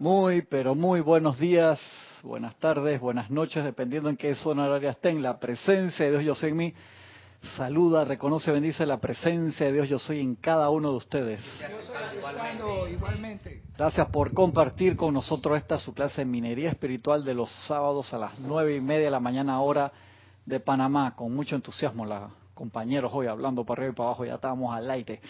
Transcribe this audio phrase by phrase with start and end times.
[0.00, 1.78] Muy, pero muy buenos días,
[2.22, 5.22] buenas tardes, buenas noches, dependiendo en qué zona horaria estén.
[5.22, 6.74] La presencia de Dios yo soy en mí.
[7.54, 11.42] Saluda, reconoce, bendice la presencia de Dios yo soy en cada uno de ustedes.
[13.76, 18.18] Gracias por compartir con nosotros esta su clase de minería espiritual de los sábados a
[18.18, 19.92] las nueve y media de la mañana hora
[20.46, 21.14] de Panamá.
[21.14, 22.30] Con mucho entusiasmo, la
[22.60, 25.20] compañeros hoy hablando para arriba y para abajo, ya estábamos al aire.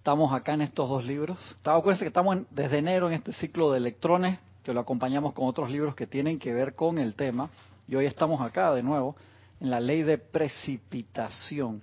[0.00, 1.54] Estamos acá en estos dos libros.
[1.62, 5.68] Acuérdense que estamos desde enero en este ciclo de electrones, que lo acompañamos con otros
[5.70, 7.50] libros que tienen que ver con el tema.
[7.86, 9.14] Y hoy estamos acá de nuevo
[9.60, 11.82] en la ley de precipitación,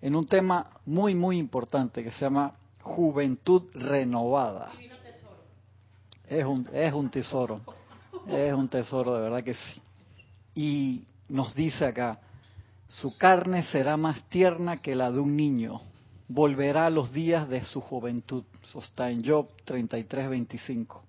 [0.00, 4.72] en un tema muy, muy importante que se llama juventud renovada.
[6.26, 7.60] Es un, es un tesoro,
[8.28, 9.82] es un tesoro, de verdad que sí.
[10.54, 12.18] Y nos dice acá,
[12.86, 15.82] su carne será más tierna que la de un niño
[16.28, 18.44] volverá a los días de su juventud.
[18.62, 21.02] Eso en Job 33, 25.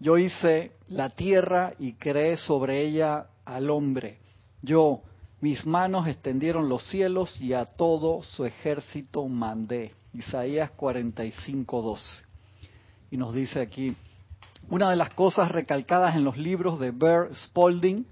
[0.00, 4.18] Yo hice la tierra y creé sobre ella al hombre.
[4.62, 5.00] Yo,
[5.40, 9.92] mis manos extendieron los cielos y a todo su ejército mandé.
[10.12, 12.22] Isaías 45, 12.
[13.10, 13.96] Y nos dice aquí,
[14.70, 18.06] una de las cosas recalcadas en los libros de Bear Spalding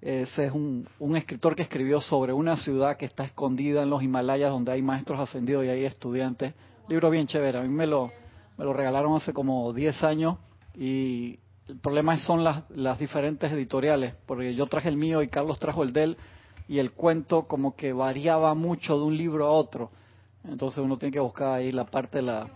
[0.00, 4.50] ese es un, escritor que escribió sobre una ciudad que está escondida en los Himalayas
[4.50, 6.54] donde hay maestros ascendidos y hay estudiantes.
[6.88, 7.58] Libro bien chévere.
[7.58, 8.12] A mí me lo,
[8.58, 10.36] me lo regalaron hace como 10 años
[10.74, 15.58] y el problema son las, las diferentes editoriales, porque yo traje el mío y Carlos
[15.58, 16.16] trajo el de él
[16.68, 19.90] y el cuento como que variaba mucho de un libro a otro.
[20.44, 22.48] Entonces uno tiene que buscar ahí la parte la,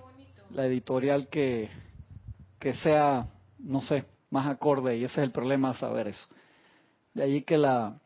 [0.50, 1.68] la editorial que,
[2.58, 3.26] que sea,
[3.58, 6.28] no sé, más acorde y ese es el problema, saber eso.
[7.14, 7.96] De allí que la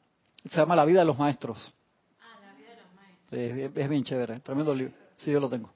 [0.50, 1.72] se llama La vida de los maestros.
[2.20, 3.76] Ah, La vida de los maestros.
[3.82, 4.94] Es, bien chévere, tremendo libro.
[5.16, 5.70] Sí, yo lo tengo.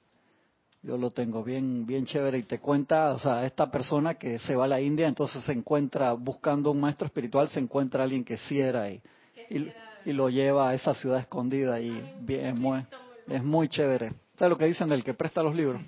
[0.81, 4.55] Yo lo tengo bien bien chévere y te cuenta, o sea, esta persona que se
[4.55, 8.37] va a la India, entonces se encuentra buscando un maestro espiritual, se encuentra alguien que
[8.37, 9.01] sí era y,
[9.49, 11.91] y, lo lleva a esa ciudad escondida y
[12.21, 12.85] bien, es, muy,
[13.27, 14.13] es muy chévere.
[14.37, 15.81] ¿Sabes lo que dicen del que presta los libros?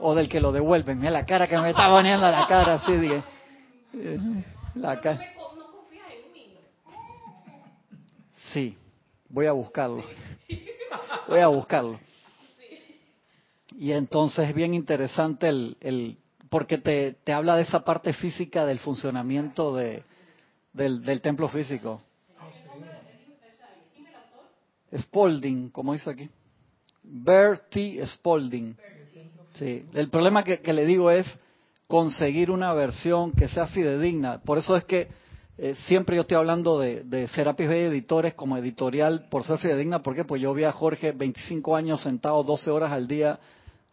[0.00, 0.98] O del que lo devuelven.
[0.98, 3.22] Mira la cara que me está poniendo la cara así, dije.
[4.74, 5.37] La cara.
[8.52, 8.76] Sí,
[9.28, 10.04] voy a buscarlo.
[11.28, 12.00] Voy a buscarlo.
[13.76, 18.64] Y entonces es bien interesante el, el porque te, te, habla de esa parte física
[18.64, 20.02] del funcionamiento de,
[20.72, 22.00] del, del templo físico.
[24.96, 26.30] Spalding, como dice aquí.
[27.02, 28.76] Bertie Spalding.
[29.54, 29.84] Sí.
[29.92, 31.38] El problema que, que le digo es
[31.86, 34.40] conseguir una versión que sea fidedigna.
[34.40, 35.08] Por eso es que
[35.60, 40.04] eh, siempre yo estoy hablando de, de Serapis Bay Editores como editorial por ser fidedigna,
[40.04, 43.40] porque pues yo vi a Jorge 25 años sentado 12 horas al día,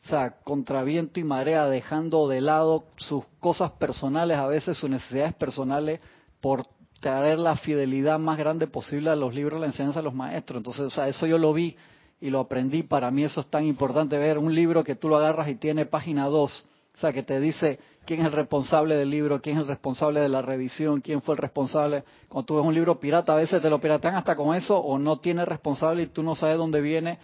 [0.05, 4.91] o sea, contra viento y marea, dejando de lado sus cosas personales, a veces sus
[4.91, 5.99] necesidades personales,
[6.39, 6.67] por
[6.99, 10.57] traer la fidelidad más grande posible a los libros, la enseñanza de los maestros.
[10.57, 11.75] Entonces, o sea, eso yo lo vi
[12.21, 12.83] y lo aprendí.
[12.83, 15.87] Para mí eso es tan importante ver un libro que tú lo agarras y tiene
[15.87, 19.63] página 2, o sea, que te dice quién es el responsable del libro, quién es
[19.63, 22.03] el responsable de la revisión, quién fue el responsable.
[22.29, 24.97] Cuando tú ves un libro pirata, a veces te lo piratean hasta con eso o
[24.97, 27.19] no tiene responsable y tú no sabes dónde viene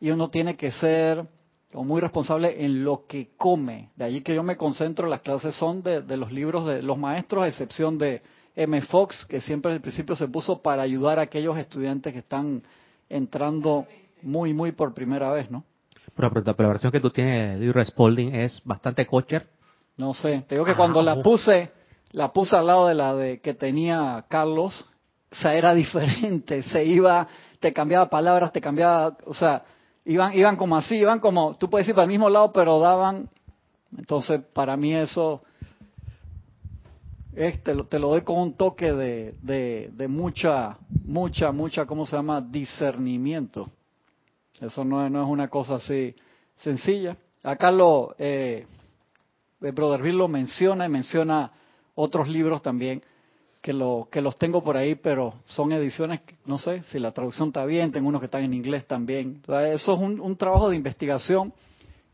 [0.00, 1.26] y uno tiene que ser
[1.72, 3.90] muy responsable en lo que come.
[3.96, 7.44] De allí que yo me concentro, las clases son de, los libros de los maestros,
[7.44, 8.22] a excepción de
[8.54, 8.80] M.
[8.82, 12.62] Fox, que siempre al principio se puso para ayudar a aquellos estudiantes que están
[13.08, 13.86] entrando
[14.22, 15.64] muy, muy por primera vez, ¿no?
[16.28, 19.46] Pero, la versión que tú tienes del libro Spalding es bastante cocher
[20.00, 21.70] no sé, te digo que cuando la puse,
[22.12, 24.86] la puse al lado de la de que tenía Carlos,
[25.30, 27.28] o sea, era diferente, se iba,
[27.60, 29.62] te cambiaba palabras, te cambiaba, o sea,
[30.06, 33.28] iban, iban como así, iban como, tú puedes ir para el mismo lado, pero daban,
[33.96, 35.42] entonces para mí eso,
[37.34, 42.16] este, te lo doy con un toque de, de, de mucha, mucha, mucha, ¿cómo se
[42.16, 42.40] llama?
[42.40, 43.66] Discernimiento.
[44.60, 46.14] Eso no es, no es una cosa así
[46.58, 47.16] sencilla.
[47.42, 48.66] Acá lo, eh,
[49.60, 51.52] Bill lo menciona y menciona
[51.94, 53.02] otros libros también
[53.60, 57.48] que, lo, que los tengo por ahí, pero son ediciones, no sé si la traducción
[57.48, 59.42] está bien, tengo unos que están en inglés también.
[59.72, 61.52] eso es un, trabajo de investigación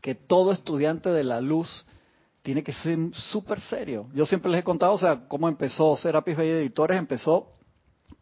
[0.01, 1.85] que todo estudiante de la luz
[2.41, 4.07] tiene que ser súper serio.
[4.13, 7.51] Yo siempre les he contado, o sea, cómo empezó Serapis Bay Editores, empezó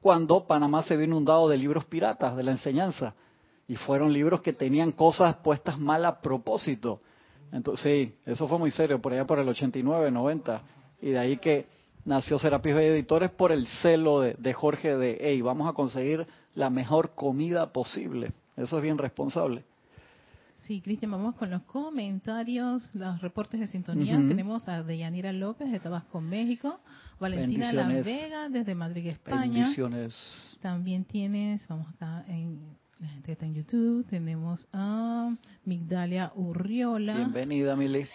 [0.01, 3.16] cuando Panamá se vio inundado de libros piratas de la enseñanza.
[3.68, 7.02] Y fueron libros que tenían cosas puestas mal a propósito.
[7.52, 10.62] Entonces, sí, eso fue muy serio, por allá por el 89, 90.
[11.02, 11.68] Y de ahí que
[12.06, 16.70] nació Serapis Bay Editores por el celo de, Jorge de, hey, vamos a conseguir la
[16.70, 18.32] mejor comida posible.
[18.56, 19.64] Eso es bien responsable.
[20.68, 24.16] Sí, Cristian, vamos con los comentarios, los reportes de sintonía.
[24.16, 26.80] Tenemos a Deyanira López de Tabasco, México.
[27.20, 27.88] Valentina La.
[27.88, 29.42] Vega desde Madrid, España.
[29.42, 30.58] Bendiciones.
[30.62, 32.60] También tienes, vamos acá en
[33.00, 35.33] la gente que está en YouTube, tenemos a
[35.65, 37.15] Migdalia Urriola.
[37.15, 38.06] Bienvenida, Mili.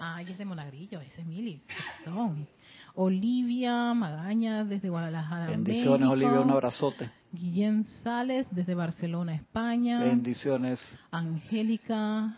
[0.00, 1.60] Ay, es de Monagrillo, ese es Mili.
[2.04, 2.46] Perdón.
[2.94, 6.12] Olivia Magaña desde Guadalajara, Bendiciones, México.
[6.12, 6.40] Olivia.
[6.40, 7.10] Un abrazote.
[7.32, 10.00] Guillén Sales desde Barcelona, España.
[10.00, 10.80] Bendiciones.
[11.12, 12.36] Angélica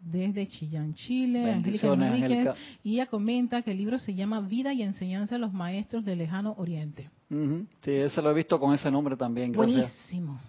[0.00, 1.44] desde Chillán, Chile.
[1.44, 2.54] Bendiciones, Angélica.
[2.82, 6.18] Y ella comenta que el libro se llama Vida y Enseñanza de los Maestros del
[6.18, 7.10] Lejano Oriente.
[7.30, 7.66] Ujú.
[7.82, 9.52] Sí, ese lo he visto con ese nombre también.
[9.52, 9.76] Gracias.
[9.76, 10.40] Buenísimo.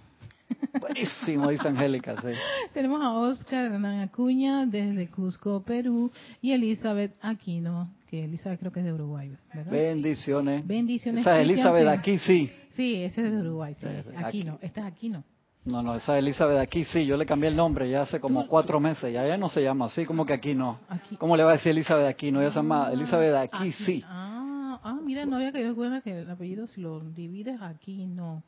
[0.79, 2.21] Buenísimo, dice Angélica.
[2.21, 2.27] Sí.
[2.73, 6.11] Tenemos a Oscar Hernán Acuña desde Cusco, Perú.
[6.41, 9.71] Y Elizabeth Aquino, que Elizabeth creo que es de Uruguay, ¿verdad?
[9.71, 10.65] Bendiciones.
[10.67, 11.21] Bendiciones.
[11.21, 12.51] Esa es Elizabeth aquí sí.
[12.75, 13.75] Sí, ese es de Uruguay.
[13.79, 13.87] Sí.
[14.17, 14.65] Aquino, aquí.
[14.65, 15.23] este es Aquino.
[15.65, 17.05] No, no, esa Elizabeth aquí sí.
[17.07, 19.11] Yo le cambié el nombre ya hace como cuatro meses.
[19.11, 20.79] Ya ella no se llama así, como que aquí no.
[20.87, 21.15] Aquí.
[21.15, 22.39] ¿Cómo le va a decir Elizabeth aquí no?
[22.41, 24.03] Ella se llama Ah, Elizabeth aquí sí.
[24.05, 28.05] Ah, ah, mira, no había caído en cuenta que el apellido, si lo divides aquí,
[28.05, 28.43] no.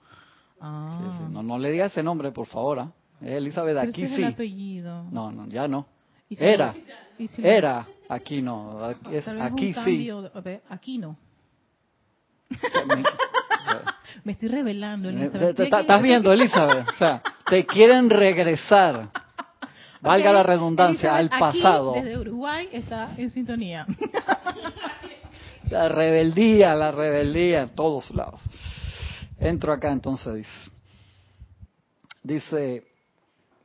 [0.60, 0.92] Ah.
[0.94, 1.24] Sí, sí.
[1.34, 2.88] No, no le diga ese nombre, por favor.
[3.22, 4.24] Es Elizabeth aquí ese es sí.
[4.24, 5.04] el apellido.
[5.12, 5.88] No, no, ya no.
[6.30, 6.74] Y si Era.
[7.18, 7.88] y si Era.
[8.10, 8.84] Aquí no.
[8.84, 10.08] Aquí, es- aquí sí.
[10.44, 11.18] de- aquí no.
[14.24, 15.60] Me estoy revelando, Eh, Elizabeth.
[15.60, 16.88] ¿Estás viendo, Elizabeth?
[16.90, 19.10] O sea, te quieren regresar,
[20.02, 21.94] valga la redundancia, al aquí, pasado.
[21.94, 23.86] desde Uruguay está en sintonía.
[25.70, 28.40] La rebeldía, la rebeldía en todos lados.
[29.40, 30.72] Entro acá entonces, dice.
[32.24, 32.84] Dice,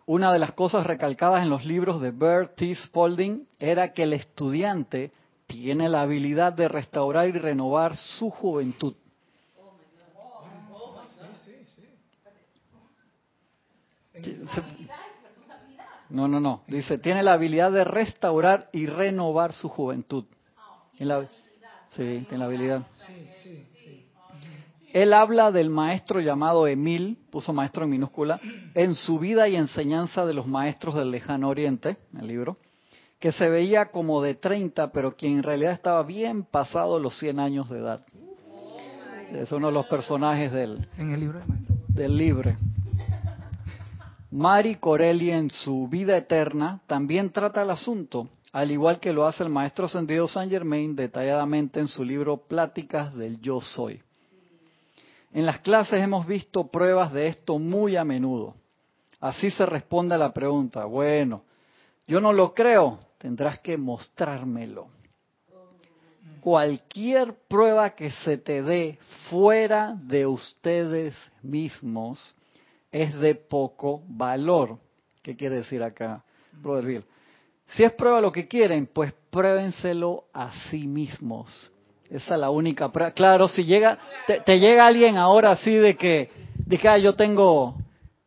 [0.06, 2.74] una de las cosas recalcadas en los libros de Bert T.
[2.74, 5.10] Spalding era que el estudiante
[5.46, 8.94] tiene la habilidad de restaurar y renovar su juventud.
[16.10, 16.62] No, no, no.
[16.66, 20.24] Dice, tiene la habilidad de restaurar y renovar su juventud.
[20.98, 21.20] En la-
[21.90, 22.86] Sí, tiene la habilidad.
[24.92, 28.40] Él habla del maestro llamado Emil, puso maestro en minúscula,
[28.74, 32.58] en su vida y enseñanza de los maestros del lejano oriente, en el libro,
[33.18, 37.40] que se veía como de 30, pero quien en realidad estaba bien pasado los 100
[37.40, 38.04] años de edad.
[39.32, 41.40] Es uno de los personajes del, En el libro
[41.88, 42.58] del libre.
[44.30, 49.42] Mari Corelli en su vida eterna también trata el asunto, al igual que lo hace
[49.42, 54.02] el maestro ascendido Saint Germain detalladamente en su libro Pláticas del Yo Soy.
[55.32, 58.54] En las clases hemos visto pruebas de esto muy a menudo.
[59.20, 61.44] Así se responde a la pregunta, bueno,
[62.06, 64.88] yo no lo creo, tendrás que mostrármelo.
[66.40, 68.98] Cualquier prueba que se te dé
[69.30, 72.34] fuera de ustedes mismos
[72.90, 74.78] es de poco valor.
[75.22, 77.04] ¿Qué quiere decir acá, Brother Bill?
[77.68, 81.71] Si es prueba lo que quieren, pues pruébenselo a sí mismos.
[82.12, 82.90] Esa es la única.
[83.14, 87.14] Claro, si llega, te, te llega alguien ahora así de que, de que ah, yo
[87.14, 87.74] tengo,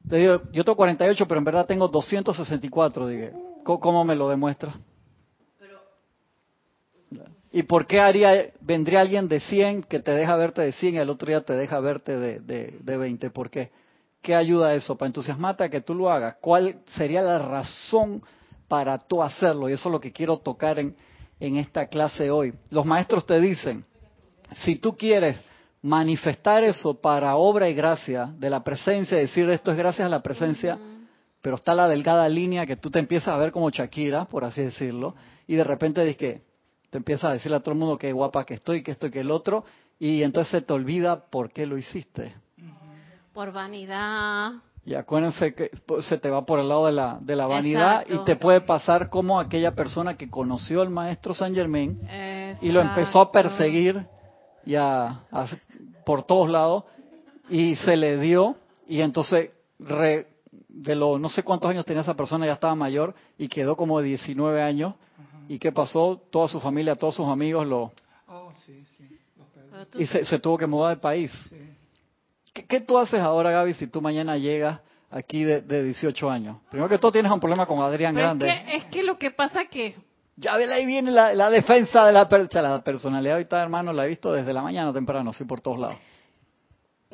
[0.09, 3.33] te digo, yo tengo 48, pero en verdad tengo 264, dije,
[3.63, 4.73] ¿cómo, cómo me lo demuestra?
[7.51, 10.97] ¿Y por qué haría, vendría alguien de 100 que te deja verte de 100 y
[10.97, 13.29] al otro día te deja verte de, de, de 20?
[13.29, 13.69] ¿Por qué?
[14.23, 14.97] ¿Qué ayuda eso?
[14.97, 16.37] ¿Para entusiasmarte a que tú lo hagas?
[16.41, 18.23] ¿Cuál sería la razón
[18.67, 19.69] para tú hacerlo?
[19.69, 20.95] Y eso es lo que quiero tocar en,
[21.39, 22.53] en esta clase hoy.
[22.69, 23.85] Los maestros te dicen,
[24.55, 25.37] si tú quieres
[25.81, 30.23] manifestar eso para obra y gracia de la presencia, decir esto es gracias a la
[30.23, 30.79] presencia,
[31.41, 34.61] pero está la delgada línea que tú te empiezas a ver como Shakira, por así
[34.61, 35.15] decirlo,
[35.45, 36.41] y de repente dices que
[36.89, 39.19] te empiezas a decirle a todo el mundo qué guapa que estoy, que esto que
[39.19, 39.63] el otro,
[39.99, 42.33] y entonces se te olvida por qué lo hiciste.
[43.33, 44.53] Por vanidad.
[44.85, 48.21] Y acuérdense que se te va por el lado de la, de la vanidad Exacto.
[48.21, 51.99] y te puede pasar como aquella persona que conoció al maestro Saint Germain
[52.61, 54.05] y lo empezó a perseguir
[54.65, 55.47] y a- a-
[56.05, 56.83] por todos lados
[57.49, 60.27] y se le dio y entonces re-
[60.69, 63.99] de los no sé cuántos años tenía esa persona ya estaba mayor y quedó como
[63.99, 64.93] de 19 años
[65.47, 67.91] y qué pasó toda su familia todos sus amigos lo
[68.27, 69.17] Oh, sí, sí.
[69.37, 71.74] Los y se, se tuvo que mudar de país Sí.
[72.55, 74.79] ¿Qué, qué tú haces ahora Gaby si tú mañana llegas
[75.11, 78.47] aquí de, de 18 años primero que todo tienes un problema con Adrián Pero Grande
[78.49, 79.93] es que, es que lo que pasa que
[80.37, 83.61] ya ven, ahí viene la, la defensa de la, per- o sea, la personalidad ahorita,
[83.61, 85.95] hermano, la he visto desde la mañana temprano, así por todos lados.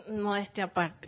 [0.10, 1.08] modestia aparte.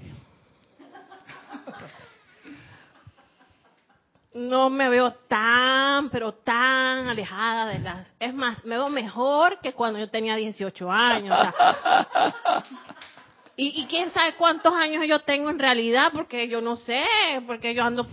[4.35, 8.07] No me veo tan, pero tan alejada de las...
[8.19, 11.37] Es más, me veo mejor que cuando yo tenía 18 años.
[11.37, 12.63] o sea.
[13.55, 17.03] y, y quién sabe cuántos años yo tengo en realidad, porque yo no sé,
[17.47, 18.05] porque yo ando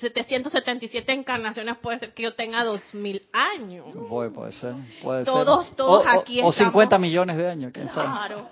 [0.00, 3.86] 777 encarnaciones puede ser que yo tenga 2000 años.
[4.08, 5.76] Puede, puede ser, puede Todos- ser.
[5.76, 6.56] todos o, o- aquí o estamos.
[6.72, 8.06] 50 millones de años, quién sabe.
[8.08, 8.48] Claro.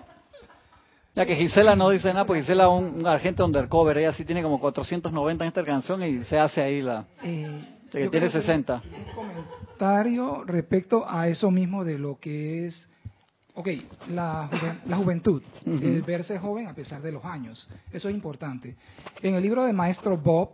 [1.14, 4.24] Ya que Gisela no dice nada, porque Gisela es un, un agente undercover, ella sí
[4.24, 7.04] tiene como 490 en esta canción y se hace ahí la...
[7.22, 8.82] Eh, que tiene creo 60.
[8.84, 12.88] Un comentario respecto a eso mismo de lo que es,
[13.54, 13.68] ok,
[14.10, 17.68] la, juven- la juventud, el verse joven a pesar de los años.
[17.92, 18.76] Eso es importante.
[19.22, 20.50] En el libro de Maestro Bob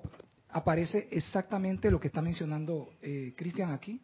[0.50, 4.00] aparece exactamente lo que está mencionando eh, Cristian aquí.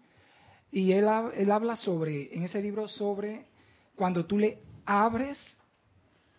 [0.73, 3.47] Y él, él habla sobre, en ese libro, sobre
[3.95, 5.39] cuando tú le abres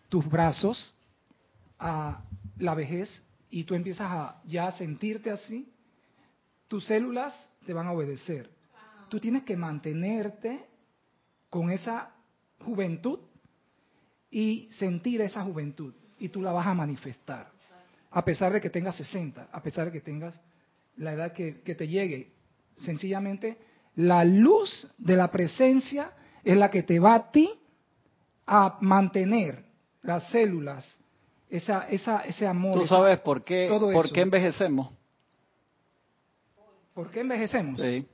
[0.08, 0.94] tus brazos
[1.78, 2.22] a
[2.58, 5.72] la vejez y tú empiezas a ya a sentirte así,
[6.68, 7.34] tus células
[7.66, 8.50] te van a obedecer.
[9.08, 10.66] Tú tienes que mantenerte
[11.48, 12.10] con esa
[12.64, 13.20] juventud
[14.30, 17.50] y sentir esa juventud y tú la vas a manifestar.
[18.10, 20.40] A pesar de que tengas 60, a pesar de que tengas
[20.96, 22.32] la edad que, que te llegue.
[22.76, 23.58] Sencillamente,
[23.96, 26.12] la luz de la presencia
[26.44, 27.50] es la que te va a ti
[28.46, 29.64] a mantener
[30.02, 30.98] las células,
[31.50, 32.78] esa, esa, ese amor.
[32.78, 34.96] ¿Tú sabes por qué, todo por qué envejecemos?
[36.94, 37.80] ¿Por qué envejecemos?
[37.80, 38.06] Sí,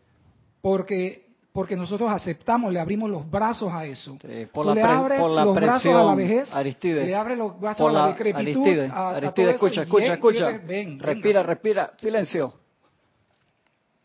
[0.60, 1.23] Porque,
[1.54, 4.18] porque nosotros aceptamos, le abrimos los brazos a eso.
[4.20, 7.06] sí, por la, le abres por la los brazos a la vejez, Aristide.
[7.06, 9.80] le abres los brazos por a la decrepitud, Aristide, a- a Aristide, todo eso, escucha,
[9.80, 10.48] y escucha, él- escucha.
[10.48, 11.06] dices, ven, venga.
[11.06, 12.54] respira, respira, silencio.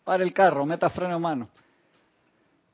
[0.03, 1.49] Para el carro, meta freno en mano.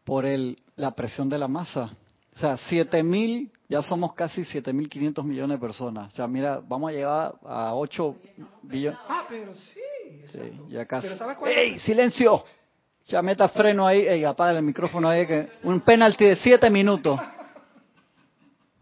[0.04, 1.92] Por el, la presión de la masa.
[2.36, 6.12] O sea, 7000, ya somos casi 7500 millones de personas.
[6.12, 8.16] O sea, mira, vamos a llegar a 8
[8.62, 9.00] billones.
[9.08, 9.80] Ah, pero sí.
[10.28, 11.08] Sí, ya casi.
[11.08, 11.58] Pero ¿sabes cuál es?
[11.58, 12.44] ¡Ey, silencio!
[13.08, 17.20] Ya meta freno ahí, ey, apaga el micrófono ahí, que un penalti de 7 minutos.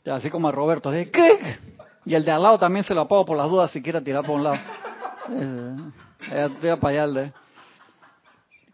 [0.06, 1.58] Ya, así como a Roberto, ¿qué?
[2.06, 4.26] Y el de al lado también se lo apago por las dudas si quiere tirar
[4.26, 4.58] por un lado.
[5.30, 5.76] Eh,
[6.32, 7.34] estoy a payarle.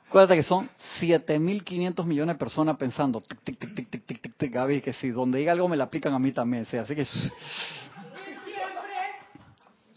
[0.07, 0.67] Acuérdate que son
[0.99, 4.93] 7.500 millones de personas pensando, tic, tic, tic, tic, tic, tic, tic, tic, Gaby, que
[4.93, 7.05] si donde diga algo me la aplican a mí también, sí, así que...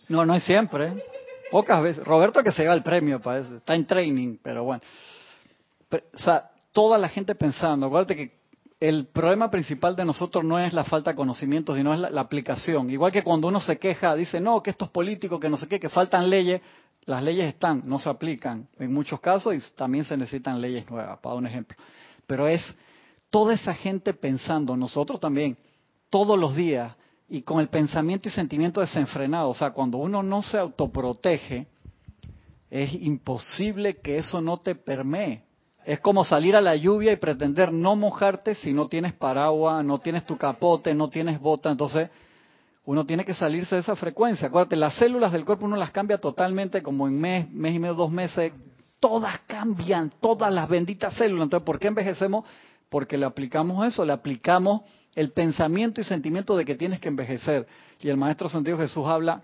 [0.09, 0.89] No, no es siempre.
[0.89, 1.05] ¿eh?
[1.51, 2.05] Pocas veces.
[2.05, 3.57] Roberto que se lleva el premio, parece.
[3.57, 4.83] Está en training, pero bueno.
[5.93, 7.87] O sea, toda la gente pensando.
[7.87, 8.43] Acuérdate que
[8.81, 12.91] el problema principal de nosotros no es la falta de conocimiento, sino es la, aplicación.
[12.91, 15.79] Igual que cuando uno se queja, dice, no, que estos políticos, que no sé qué,
[15.79, 16.61] que faltan leyes.
[17.05, 21.19] Las leyes están, no se aplican en muchos casos y también se necesitan leyes nuevas,
[21.19, 21.77] para un ejemplo.
[22.27, 22.65] Pero es
[23.31, 25.57] toda esa gente pensando, nosotros también,
[26.11, 26.95] todos los días,
[27.29, 29.49] y con el pensamiento y sentimiento desenfrenado.
[29.49, 31.67] O sea, cuando uno no se autoprotege,
[32.69, 35.43] es imposible que eso no te permee.
[35.85, 39.99] Es como salir a la lluvia y pretender no mojarte si no tienes paraguas, no
[39.99, 41.71] tienes tu capote, no tienes bota.
[41.71, 42.09] Entonces,
[42.85, 44.49] uno tiene que salirse de esa frecuencia.
[44.49, 47.95] Acuérdate, las células del cuerpo uno las cambia totalmente, como en mes, mes y medio,
[47.95, 48.53] dos meses.
[49.01, 51.45] Todas cambian, todas las benditas células.
[51.45, 52.45] Entonces, ¿por qué envejecemos?
[52.89, 54.83] Porque le aplicamos eso, le aplicamos
[55.15, 57.67] el pensamiento y sentimiento de que tienes que envejecer.
[58.01, 59.43] Y el Maestro Sentido Jesús habla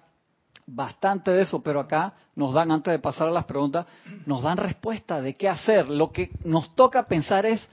[0.69, 3.87] bastante de eso, pero acá nos dan, antes de pasar a las preguntas,
[4.27, 5.89] nos dan respuesta de qué hacer.
[5.89, 7.67] Lo que nos toca pensar es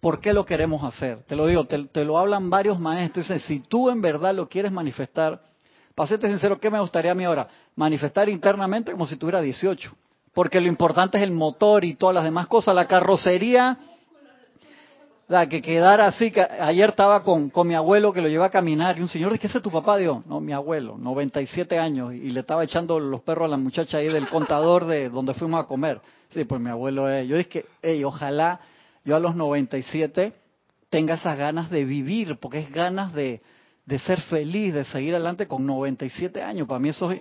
[0.00, 1.22] por qué lo queremos hacer.
[1.24, 3.28] Te lo digo, te, lo hablan varios maestros.
[3.28, 5.42] Dicen, si tú en verdad lo quieres manifestar,
[5.94, 7.46] para sincero, ¿qué me gustaría a mí ahora?
[7.76, 9.92] Manifestar internamente como si tuviera 18.
[10.32, 12.74] Porque lo importante es el motor y todas las demás cosas.
[12.74, 13.76] La carrocería,
[15.48, 16.30] que quedara así.
[16.30, 19.32] Que ayer estaba con, con mi abuelo que lo lleva a caminar y un señor
[19.32, 19.96] dice, ¿qué es tu papá?
[19.96, 22.12] Dios, no, mi abuelo, 97 años.
[22.14, 25.62] Y le estaba echando los perros a la muchacha ahí del contador de donde fuimos
[25.62, 26.00] a comer.
[26.30, 27.28] Sí, pues mi abuelo es.
[27.28, 28.60] Yo dije, hey, ojalá
[29.04, 30.32] yo a los 97
[30.88, 33.40] tenga esas ganas de vivir, porque es ganas de,
[33.86, 36.66] de ser feliz, de seguir adelante con 97 años.
[36.66, 37.20] Para mí eso es,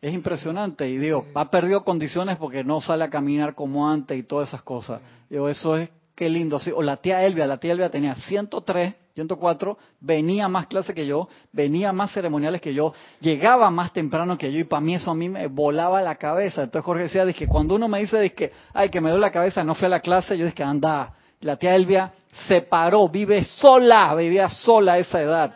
[0.00, 0.88] es impresionante.
[0.88, 4.62] Y digo, ha perdido condiciones porque no sale a caminar como antes y todas esas
[4.62, 5.00] cosas.
[5.28, 6.58] Digo, eso es, qué lindo.
[6.58, 11.06] Sí, o la tía Elvia, la tía Elvia tenía 103, 104, venía más clase que
[11.06, 15.12] yo, venía más ceremoniales que yo, llegaba más temprano que yo y para mí eso
[15.12, 16.64] a mí me volaba la cabeza.
[16.64, 19.62] Entonces Jorge decía, que cuando uno me dice, que ay, que me duele la cabeza,
[19.62, 22.12] no fui a la clase, yo dije, anda, la tía Elvia
[22.48, 25.54] se paró, vive sola, vivía sola a esa edad.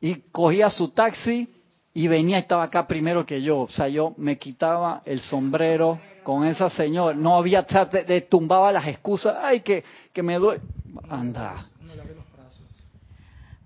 [0.00, 1.52] Y cogía su taxi
[1.92, 3.62] y venía estaba acá primero que yo.
[3.62, 7.16] O sea, yo me quitaba el sombrero con esa señora.
[7.16, 9.36] No había, te- te tumbaba las excusas.
[9.42, 10.62] Ay, que, que me duele.
[11.08, 11.56] Anda.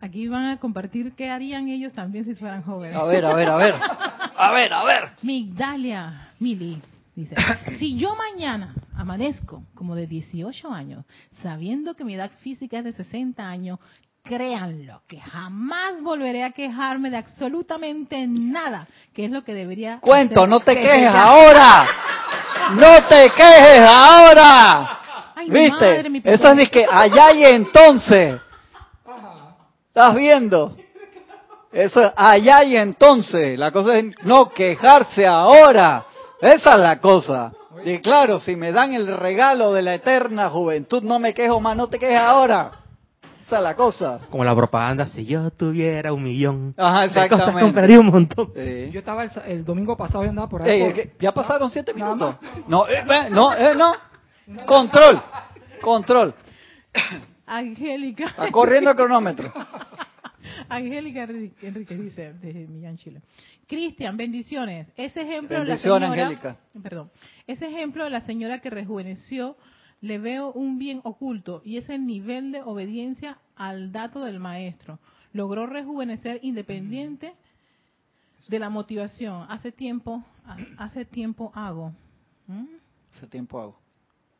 [0.00, 2.96] Aquí van a compartir qué harían ellos también si fueran jóvenes.
[2.96, 3.74] A ver, a ver, a ver.
[4.38, 5.04] A ver, a ver.
[5.22, 6.82] Migdalia Mili
[7.14, 7.34] dice,
[7.78, 11.06] si yo mañana amanezco como de 18 años,
[11.40, 13.78] sabiendo que mi edad física es de 60 años,
[14.26, 20.40] créanlo, que jamás volveré a quejarme de absolutamente nada, que es lo que debería Cuento,
[20.40, 21.86] hacer no te quejes ahora.
[22.72, 25.00] No te quejes ahora.
[25.36, 25.70] Ay, ¿Viste?
[25.70, 28.40] madre, mi Eso es de que allá y entonces.
[29.88, 30.76] ¿Estás viendo?
[31.72, 33.58] Eso es allá y entonces.
[33.58, 36.06] La cosa es no quejarse ahora.
[36.40, 37.52] Esa es la cosa.
[37.84, 41.76] Y claro, si me dan el regalo de la eterna juventud, no me quejo más,
[41.76, 42.85] no te quejes ahora.
[43.46, 44.20] Esa es la cosa.
[44.30, 47.60] Como la propaganda, si yo tuviera un millón Ajá, de cosas, exactamente.
[47.62, 48.52] compraría un montón.
[48.56, 48.90] Sí.
[48.90, 50.82] Yo estaba el, sa- el domingo pasado, yo andaba por ahí.
[50.82, 52.36] Ey, por- ya pasaron siete minutos.
[52.66, 53.94] No, eh, eh, no, eh, no.
[54.66, 55.22] Control,
[55.80, 56.34] control.
[57.46, 58.26] Angélica.
[58.26, 59.52] Está corriendo el cronómetro.
[60.68, 63.20] Angélica Enri- Enrique dice desde Millán, Chile.
[63.68, 64.88] Cristian, bendiciones.
[64.96, 66.56] Ese ejemplo Bendiciones, de la señora, Angélica.
[66.82, 67.10] perdón,
[67.46, 69.56] ese ejemplo de la señora que rejuveneció,
[70.00, 74.98] le veo un bien oculto y es el nivel de obediencia al dato del maestro.
[75.32, 77.34] Logró rejuvenecer independiente
[78.48, 79.46] de la motivación.
[79.50, 81.92] Hace tiempo, ha- hace tiempo hago.
[82.46, 82.64] ¿Mm?
[83.14, 83.78] Hace tiempo hago.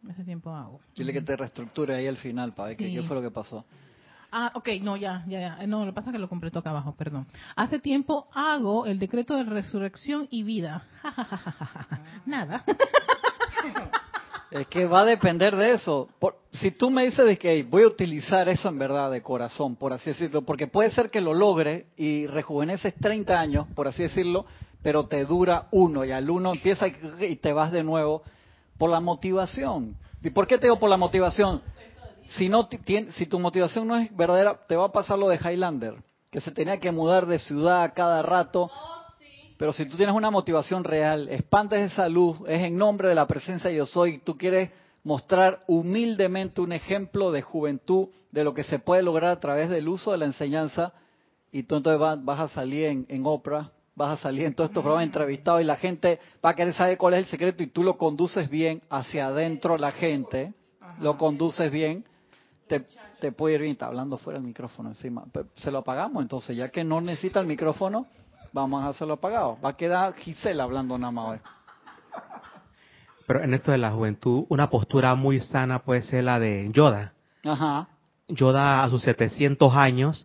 [0.09, 0.81] Hace tiempo hago.
[0.95, 2.95] Dile que te reestructure ahí al final para ver qué, Sí.
[2.95, 3.65] qué fue lo que pasó.
[4.31, 5.67] Ah, ok, no, ya, ya, ya.
[5.67, 7.27] No, lo que pasa es que lo completo acá abajo, perdón.
[7.57, 10.85] Hace tiempo hago el decreto de resurrección y vida.
[12.27, 12.65] Nada.
[14.61, 16.09] Es que va a depender de eso.
[16.19, 19.23] Por- si tú me dices de que "Hey, voy a utilizar eso en verdad de
[19.23, 23.87] corazón, por así decirlo, porque puede ser que lo logre y rejuveneces 30 años, por
[23.87, 24.47] así decirlo,
[24.83, 28.23] pero te dura uno y al uno empieza y te vas de nuevo
[28.79, 29.95] por la motivación.
[30.23, 31.61] ¿Y por qué te digo por la motivación?
[32.37, 32.69] Si, no
[33.11, 35.97] si tu motivación no es verdadera, te va a pasar lo de Highlander,
[36.31, 38.71] que se tenía que mudar de ciudad cada rato.
[39.57, 43.27] Pero si tú tienes una motivación real, expandes esa luz, es en nombre de la
[43.27, 44.71] presencia yo soy, tú quieres
[45.03, 49.89] mostrar humildemente un ejemplo de juventud, de lo que se puede lograr a través del
[49.89, 50.93] uso de la enseñanza,
[51.53, 54.69] y tú entonces vas, vas a salir en, en Oprah, vas a salir en todos
[54.69, 57.69] estos programas entrevistados y la gente va a querer saber cuál es el secreto y
[57.69, 60.53] tú lo conduces bien hacia adentro la gente,
[61.01, 62.05] lo conduces bien,
[62.69, 62.85] te,
[63.21, 65.25] te puede ir bien, está hablando fuera del micrófono encima.
[65.55, 68.07] Se lo apagamos entonces, ya que no necesita el micrófono,
[68.53, 69.59] vamos a hacerlo apagado.
[69.65, 71.39] Va a quedar Gisela hablando nada más hoy.
[73.27, 77.13] Pero en esto de la juventud, una postura muy sana puede ser la de Yoda.
[77.45, 77.89] Ajá.
[78.29, 80.25] Yoda a sus 700 años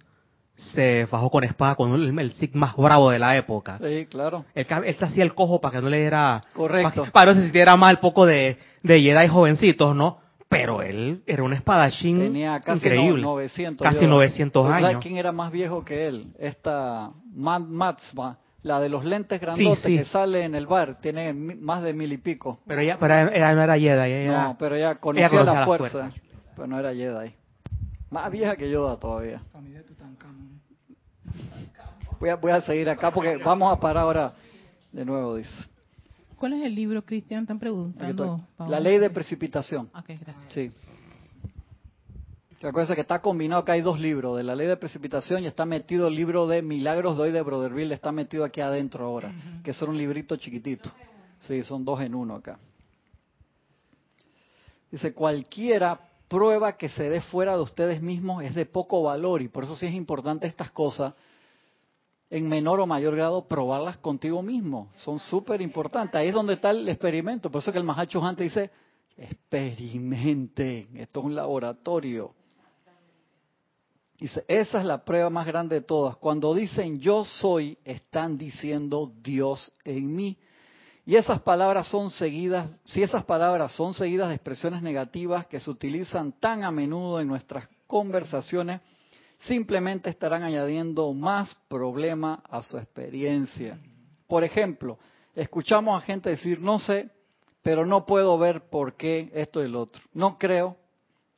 [0.56, 3.80] se fajó con espada con el, el Sith más bravo de la época.
[3.84, 4.46] Sí, claro.
[4.54, 6.44] Él se hacía el cojo para que no le diera...
[6.54, 7.02] Correcto.
[7.02, 10.20] Para, para no se sintiera mal poco de, de Jedi jovencitos, ¿no?
[10.52, 13.22] Pero él era un espadachín Tenía casi increíble.
[13.22, 13.88] no- 900.
[13.88, 15.02] Casi yo- 900 ¿Sabes años.
[15.02, 16.34] quién era más viejo que él?
[16.38, 19.96] Esta Mad Matsma, la de los lentes grandotes sí.
[19.98, 22.60] que sale en el bar, tiene más de mil y pico.
[22.68, 25.66] Pero ella, pero ella no era Jedi, ella No, pero ella conocía, conocía la la
[25.66, 26.12] fuerza, fuerza.
[26.54, 27.34] pero no era Jedi.
[28.10, 29.40] Más vieja que Yoda todavía.
[32.20, 34.34] Voy a, voy a seguir acá porque vamos a parar ahora
[34.92, 35.50] de nuevo, dice.
[36.42, 37.44] ¿Cuál es el libro, Cristian?
[37.44, 38.42] Están preguntando.
[38.68, 39.92] La ley de precipitación.
[39.94, 40.52] Ok, gracias.
[40.52, 40.72] Sí.
[42.64, 45.68] Acuérdense que está combinado, que hay dos libros, de la ley de precipitación y está
[45.68, 49.32] metido el libro de Milagros de hoy de Broderville, está metido aquí adentro ahora,
[49.64, 50.92] que son un librito chiquitito.
[51.38, 52.58] Sí, son dos en uno acá.
[54.90, 59.48] Dice, cualquiera prueba que se dé fuera de ustedes mismos es de poco valor y
[59.48, 61.14] por eso sí es importante estas cosas,
[62.32, 64.89] en menor o mayor grado, probarlas contigo mismo.
[64.96, 66.15] Son súper importantes.
[66.15, 67.52] Ahí es donde está el experimento.
[67.52, 68.72] Por eso que el Mahacho antes dice,
[69.17, 72.34] experimenten, esto es un laboratorio.
[74.17, 76.15] Dice, esa es la prueba más grande de todas.
[76.15, 80.38] Cuando dicen yo soy, están diciendo Dios en mí.
[81.06, 85.70] Y esas palabras son seguidas, si esas palabras son seguidas de expresiones negativas que se
[85.70, 88.80] utilizan tan a menudo en nuestras conversaciones,
[89.42, 93.80] simplemente estarán añadiendo más problema a su experiencia.
[94.28, 95.00] Por ejemplo,
[95.36, 97.10] escuchamos a gente decir, no sé,
[97.62, 100.02] pero no puedo ver por qué esto y el otro.
[100.14, 100.78] No creo.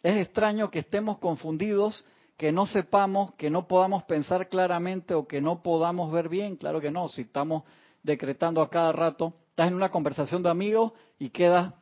[0.01, 2.05] Es extraño que estemos confundidos,
[2.37, 6.57] que no sepamos, que no podamos pensar claramente o que no podamos ver bien.
[6.57, 7.63] Claro que no, si estamos
[8.03, 11.73] decretando a cada rato, estás en una conversación de amigos y quedas,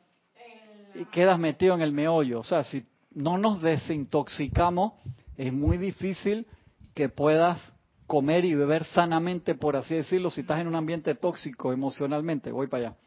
[0.93, 2.41] y quedas metido en el meollo.
[2.41, 4.93] O sea, si no nos desintoxicamos,
[5.41, 6.45] es muy difícil
[6.93, 7.59] que puedas
[8.05, 12.51] comer y beber sanamente, por así decirlo, si estás en un ambiente tóxico emocionalmente.
[12.51, 12.97] Voy para allá.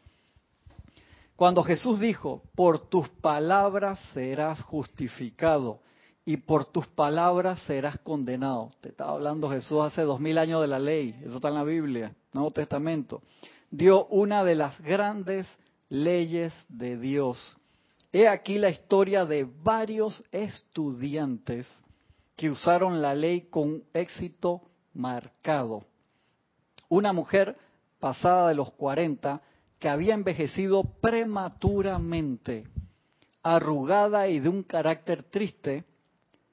[1.37, 5.79] Cuando Jesús dijo, por tus palabras serás justificado
[6.25, 8.71] y por tus palabras serás condenado.
[8.81, 11.63] Te estaba hablando Jesús hace dos mil años de la ley, eso está en la
[11.63, 13.21] Biblia, Nuevo Testamento.
[13.71, 15.47] Dio una de las grandes
[15.87, 17.55] leyes de Dios.
[18.11, 21.65] He aquí la historia de varios estudiantes
[22.35, 24.61] que usaron la ley con éxito
[24.93, 25.85] marcado.
[26.89, 27.57] Una mujer
[27.99, 29.41] pasada de los 40
[29.79, 32.67] que había envejecido prematuramente,
[33.43, 35.85] arrugada y de un carácter triste,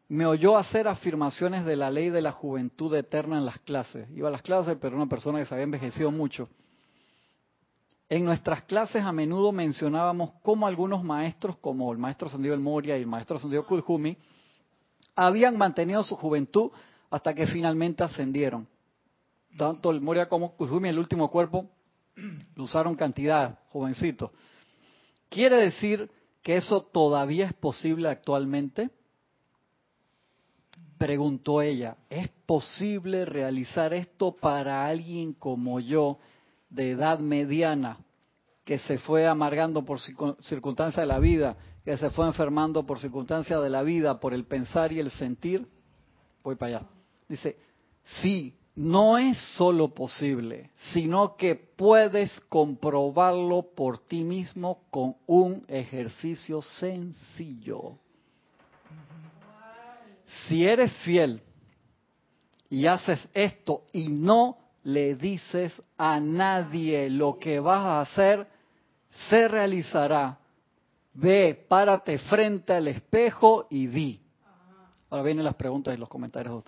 [0.08, 4.10] me oyó hacer afirmaciones de la ley de la juventud eterna en las clases.
[4.10, 6.48] Iba a las clases, pero una persona que se había envejecido mucho.
[8.10, 12.98] En nuestras clases a menudo mencionábamos cómo algunos maestros, como el maestro Sandido El Moria
[12.98, 14.18] y el maestro Sandido Kudjumi,
[15.14, 16.70] habían mantenido su juventud
[17.10, 18.66] hasta que finalmente ascendieron.
[19.56, 21.68] Tanto el Moria como Kudjumi, el último cuerpo,
[22.56, 24.30] usaron cantidad, jovencitos.
[25.28, 26.10] ¿Quiere decir
[26.42, 28.90] que eso todavía es posible actualmente?
[30.98, 36.18] Preguntó ella, ¿es posible realizar esto para alguien como yo,
[36.70, 37.98] de edad mediana,
[38.64, 43.62] que se fue amargando por circunstancias de la vida, que se fue enfermando por circunstancias
[43.62, 45.66] de la vida, por el pensar y el sentir?
[46.42, 46.86] Voy para allá.
[47.28, 47.56] Dice,
[48.20, 56.62] sí, no es solo posible, sino que puedes comprobarlo por ti mismo con un ejercicio
[56.62, 57.98] sencillo.
[60.48, 61.42] Si eres fiel
[62.70, 68.46] y haces esto y no le dices a nadie lo que vas a hacer,
[69.28, 70.38] se realizará.
[71.14, 74.20] Ve, párate frente al espejo y di.
[75.10, 76.64] Ahora vienen las preguntas y los comentarios.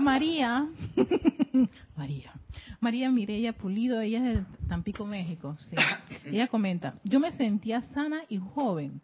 [0.00, 0.68] María,
[1.96, 2.32] María,
[2.80, 5.56] María Mireya Pulido, ella es de Tampico, México.
[5.60, 5.76] Sí.
[6.24, 9.00] Ella comenta, yo me sentía sana y joven.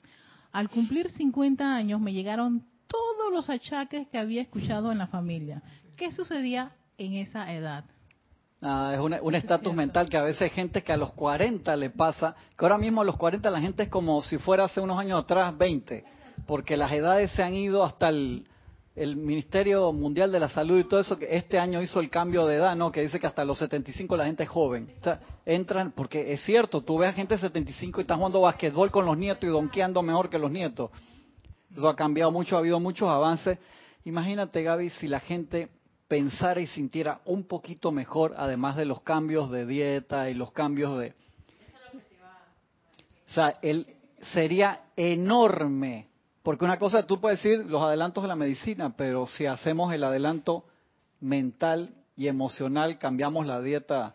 [0.53, 5.63] Al cumplir 50 años me llegaron todos los achaques que había escuchado en la familia.
[5.97, 7.85] ¿Qué sucedía en esa edad?
[8.67, 11.91] Ah, es un estatus mental que a veces hay gente que a los 40 le
[11.91, 14.99] pasa, que ahora mismo a los 40 la gente es como si fuera hace unos
[14.99, 16.03] años atrás 20,
[16.47, 18.49] porque las edades se han ido hasta el,
[18.97, 22.47] el Ministerio Mundial de la Salud y todo eso, que este año hizo el cambio
[22.47, 22.91] de edad, ¿no?
[22.91, 24.89] Que dice que hasta los 75 la gente es joven.
[24.99, 28.41] O sea, entran, porque es cierto, tú ves a gente de 75 y están jugando
[28.41, 30.91] basquetbol con los nietos y donkeando mejor que los nietos.
[31.77, 33.59] Eso ha cambiado mucho, ha habido muchos avances.
[34.07, 35.69] Imagínate, Gaby, si la gente
[36.09, 40.99] pensara y sintiera un poquito mejor, además de los cambios de dieta y los cambios
[40.99, 41.15] de...
[43.29, 43.87] O sea, él
[44.33, 46.09] sería enorme
[46.45, 50.05] porque una cosa tú puedes decir los adelantos de la medicina, pero si hacemos el
[50.05, 50.67] adelanto
[51.21, 54.15] mental y emocional, cambiamos la dieta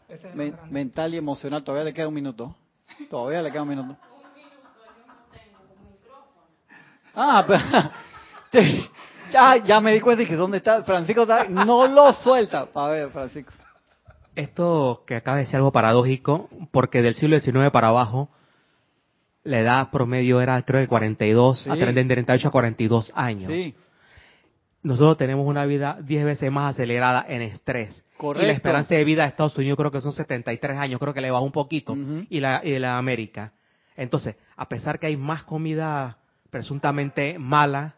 [0.69, 2.55] mental y emocional, todavía le queda un minuto.
[3.09, 3.97] Todavía le queda un minuto.
[7.15, 7.59] Ah, pero,
[9.31, 12.67] ya, ya me di cuenta que dónde está Francisco, no lo suelta.
[12.73, 13.53] A ver, Francisco.
[14.35, 18.29] Esto que acaba de ser algo paradójico, porque del siglo XIX para abajo
[19.43, 23.51] la edad promedio era creo de 42, a 38 a 42 años.
[23.51, 23.73] Sí.
[24.81, 28.03] Nosotros tenemos una vida 10 veces más acelerada en estrés.
[28.15, 28.43] Correcto.
[28.43, 31.21] Y la esperanza de vida de Estados Unidos creo que son 73 años, creo que
[31.21, 31.97] le baja un poquito,
[32.29, 33.53] y, la, y la América.
[33.97, 36.17] Entonces, a pesar que hay más comida
[36.49, 37.95] presuntamente mala,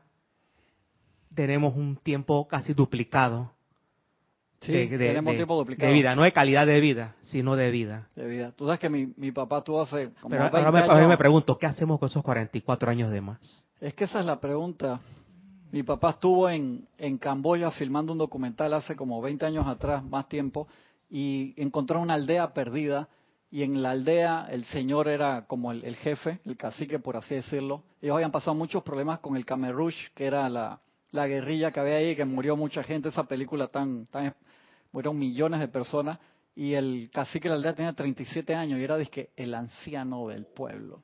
[1.34, 3.52] tenemos un tiempo casi duplicado
[4.62, 5.88] Sí, de, tenemos tiempo duplicado.
[5.88, 8.10] De vida, no de calidad de vida, sino de vida.
[8.16, 8.52] De vida.
[8.52, 11.10] Tú sabes que mi, mi papá tuvo hace como Pero ahora me, años.
[11.10, 13.66] me pregunto, ¿qué hacemos con esos 44 años de más?
[13.80, 15.00] Es que esa es la pregunta.
[15.72, 20.30] Mi papá estuvo en, en Camboya filmando un documental hace como 20 años atrás, más
[20.30, 20.68] tiempo,
[21.10, 23.10] y encontró una aldea perdida.
[23.50, 27.34] Y en la aldea el señor era como el, el jefe, el cacique, por así
[27.34, 27.82] decirlo.
[28.00, 29.74] Ellos habían pasado muchos problemas con el Khmer
[30.14, 30.80] que era la,
[31.12, 34.34] la guerrilla que había ahí, que murió mucha gente, esa película tan, tan
[34.92, 36.20] murieron millones de personas
[36.56, 38.98] y el cacique de la aldea tenía 37 años y era
[39.36, 41.04] el anciano del pueblo.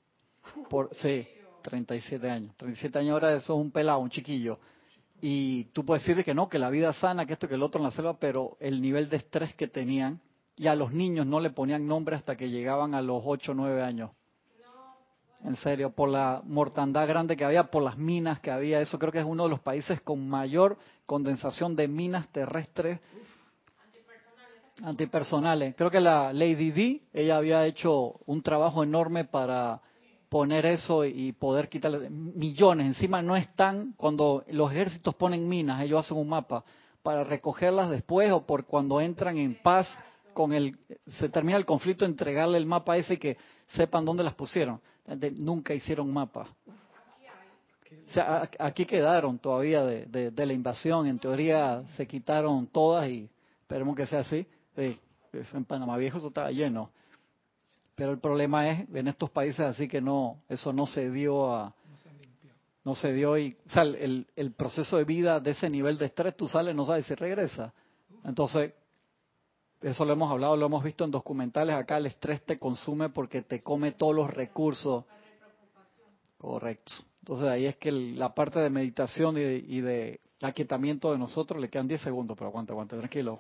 [0.70, 1.28] Por, sí,
[1.64, 2.56] 37 años.
[2.58, 4.60] 37 años ahora eso es un pelado, un chiquillo.
[5.22, 7.80] Y tú puedes decir que no, que la vida sana, que esto, que el otro
[7.80, 10.22] en la selva, pero el nivel de estrés que tenían,
[10.56, 13.56] y a los niños no le ponían nombre hasta que llegaban a los 8 o
[13.56, 14.12] 9 años.
[15.48, 18.82] En serio, por la mortandad grande que había, por las minas que había.
[18.82, 23.00] Eso creo que es uno de los países con mayor condensación de minas terrestres
[24.84, 25.74] antipersonales.
[25.78, 29.80] Creo que la Lady D, ella había hecho un trabajo enorme para
[30.28, 32.88] poner eso y poder quitarle millones.
[32.88, 36.66] Encima no están, cuando los ejércitos ponen minas, ellos hacen un mapa
[37.02, 39.88] para recogerlas después o por cuando entran en paz
[40.34, 44.34] con el, se termina el conflicto, entregarle el mapa ese y que sepan dónde las
[44.34, 44.82] pusieron.
[45.38, 46.48] Nunca hicieron mapa.
[48.08, 51.08] O sea, aquí quedaron todavía de, de la invasión.
[51.08, 53.30] En teoría se quitaron todas y
[53.62, 54.46] esperemos que sea así
[54.78, 55.00] Sí,
[55.54, 56.92] en Panamá Viejo eso estaba lleno.
[57.96, 61.74] Pero el problema es en estos países así que no, eso no se dio a,
[62.86, 66.06] no se dio y, o sea, el, el proceso de vida de ese nivel de
[66.06, 67.74] estrés, tú sales, no sabes si regresa.
[68.24, 68.74] Entonces,
[69.82, 73.42] eso lo hemos hablado, lo hemos visto en documentales acá, el estrés te consume porque
[73.42, 75.06] te come todos los recursos.
[76.38, 76.94] Correcto.
[77.22, 81.60] Entonces ahí es que la parte de meditación y de, y de aquietamiento de nosotros
[81.60, 83.40] le quedan 10 segundos, pero aguanta, aguanta, tranquilo.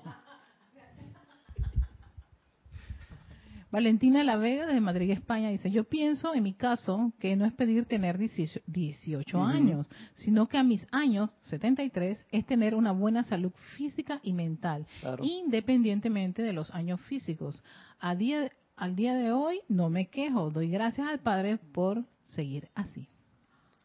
[3.70, 7.52] Valentina La Vega de Madrid, España, dice, yo pienso en mi caso que no es
[7.52, 13.52] pedir tener 18, años, sino que a mis años, 73, es tener una buena salud
[13.76, 14.88] física y mental,
[15.22, 17.62] independientemente de los años físicos.
[18.00, 22.70] A día, al día de hoy no me quejo, doy gracias al Padre por seguir
[22.74, 23.10] así.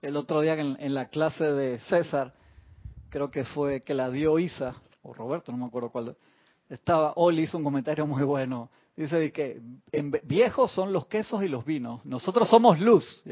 [0.01, 2.35] El otro día en, en la clase de César,
[3.09, 6.17] creo que fue que la dio Isa, o Roberto, no me acuerdo cuál,
[6.69, 9.61] estaba, Oli hizo un comentario muy bueno Dice que
[9.93, 12.05] en viejos son los quesos y los vinos.
[12.05, 13.23] Nosotros somos luz.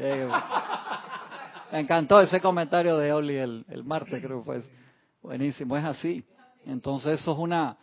[1.71, 4.63] Me encantó ese comentario de Oli el, el martes, creo que fue.
[5.21, 6.25] Buenísimo, es así.
[6.65, 7.77] Entonces eso es una...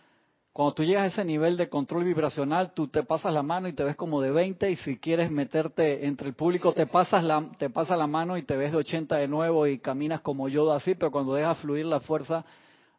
[0.52, 3.74] Cuando tú llegas a ese nivel de control vibracional, tú te pasas la mano y
[3.74, 7.48] te ves como de 20 y si quieres meterte entre el público te pasas la,
[7.58, 10.72] te pasa la mano y te ves de 80 de nuevo y caminas como yo
[10.72, 12.44] así, pero cuando dejas fluir la fuerza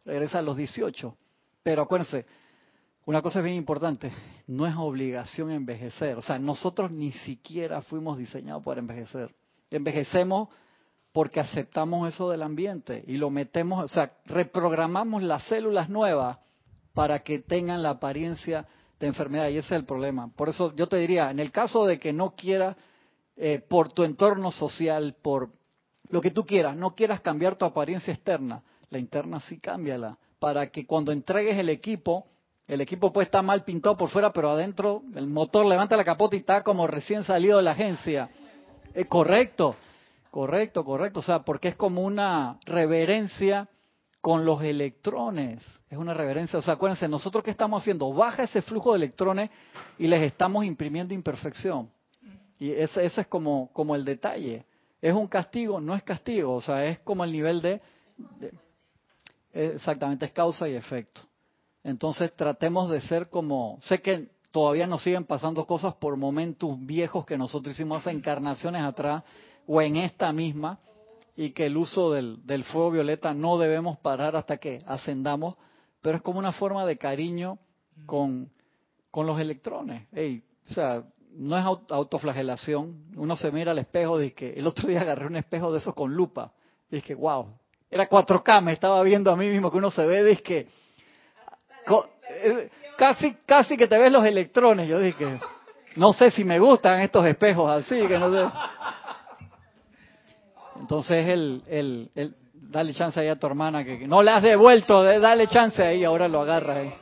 [0.06, 1.14] regresa a los 18.
[1.62, 2.26] Pero acuérdense,
[3.06, 4.12] una cosa bien importante,
[4.48, 6.18] no es obligación envejecer.
[6.18, 9.34] O sea, nosotros ni siquiera fuimos diseñados para envejecer.
[9.72, 10.50] Envejecemos
[11.12, 16.38] porque aceptamos eso del ambiente y lo metemos, o sea, reprogramamos las células nuevas
[16.94, 18.68] para que tengan la apariencia
[19.00, 20.30] de enfermedad y ese es el problema.
[20.36, 22.76] Por eso yo te diría, en el caso de que no quieras,
[23.38, 25.50] eh, por tu entorno social, por
[26.10, 30.70] lo que tú quieras, no quieras cambiar tu apariencia externa, la interna sí cámbiala, para
[30.72, 32.28] que cuando entregues el equipo
[32.70, 36.36] el equipo puede estar mal pintado por fuera, pero adentro el motor levanta la capota
[36.36, 38.30] y está como recién salido de la agencia.
[38.94, 39.76] Es correcto,
[40.30, 41.20] correcto, correcto.
[41.20, 43.68] O sea, porque es como una reverencia
[44.22, 45.66] con los electrones.
[45.90, 46.60] Es una reverencia.
[46.60, 48.14] O sea, acuérdense, nosotros qué estamos haciendo?
[48.14, 49.50] Baja ese flujo de electrones
[49.98, 51.90] y les estamos imprimiendo imperfección.
[52.60, 54.64] Y ese, ese es como, como el detalle.
[55.02, 55.82] ¿Es un castigo?
[55.82, 56.54] No es castigo.
[56.54, 57.82] O sea, es como el nivel de
[59.54, 61.22] exactamente, es causa y efecto.
[61.84, 67.26] Entonces tratemos de ser como, sé que todavía nos siguen pasando cosas por momentos viejos
[67.26, 69.24] que nosotros hicimos hace encarnaciones atrás
[69.68, 70.80] o en esta misma
[71.36, 75.56] y que el uso del, del fuego violeta no debemos parar hasta que ascendamos,
[76.02, 77.60] pero es como una forma de cariño
[78.06, 78.50] con,
[79.12, 80.08] con los electrones.
[80.70, 83.12] o sea, no es autoflagelación.
[83.16, 85.94] Uno se mira al espejo, y que el otro día agarré un espejo de esos
[85.94, 86.52] con lupa.
[86.92, 87.54] Y que, wow,
[87.90, 90.68] era 4K, me estaba viendo a mí mismo que uno se ve, dice que
[92.98, 94.88] casi, casi que te ves los electrones.
[94.88, 95.40] Yo dije,
[95.96, 98.52] no sé si me gustan estos espejos así, que no sé.
[100.80, 105.04] Entonces el, el, el dale chance ahí a tu hermana que, no le has devuelto,
[105.04, 106.94] dale chance ahí, ahora lo agarra ahí.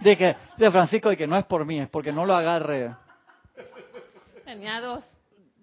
[0.00, 2.94] Dije, de Francisco, y que no es por mí, es porque no lo agarre.
[4.44, 5.04] Tenía dos,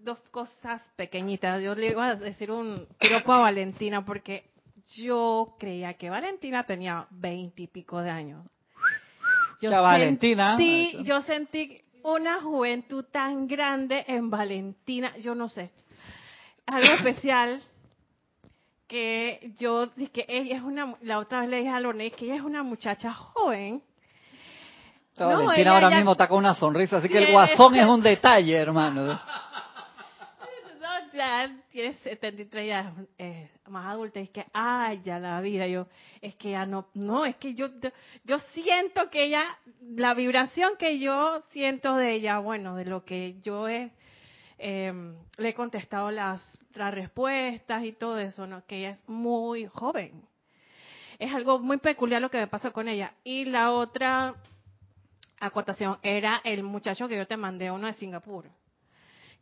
[0.03, 1.61] dos cosas pequeñitas.
[1.63, 4.49] Yo le iba a decir un piropo a Valentina porque
[4.93, 8.45] yo creía que Valentina tenía veinte y pico de años.
[9.61, 10.57] Yo Valentina.
[11.03, 15.71] yo sentí una juventud tan grande en Valentina, yo no sé.
[16.67, 17.61] Algo especial
[18.87, 22.35] que yo dije que ella es una, la otra vez le dije a que ella
[22.35, 23.81] es una muchacha joven.
[25.17, 29.19] Valentina ahora mismo está con una sonrisa, así que el guasón es un detalle, hermano
[31.15, 35.88] ya tienes 73 ya eh, más adulta, es que, ay, ya la vida, yo,
[36.21, 37.69] es que ya no, no, es que yo,
[38.23, 43.39] yo siento que ella, la vibración que yo siento de ella, bueno, de lo que
[43.41, 43.91] yo he,
[44.58, 46.41] em, le he contestado las,
[46.73, 48.65] las respuestas y todo eso, ¿no?
[48.65, 50.23] Que ella es muy joven.
[51.17, 53.13] Es algo muy peculiar lo que me pasó con ella.
[53.23, 54.36] Y la otra
[55.39, 58.49] acotación era el muchacho que yo te mandé, uno de Singapur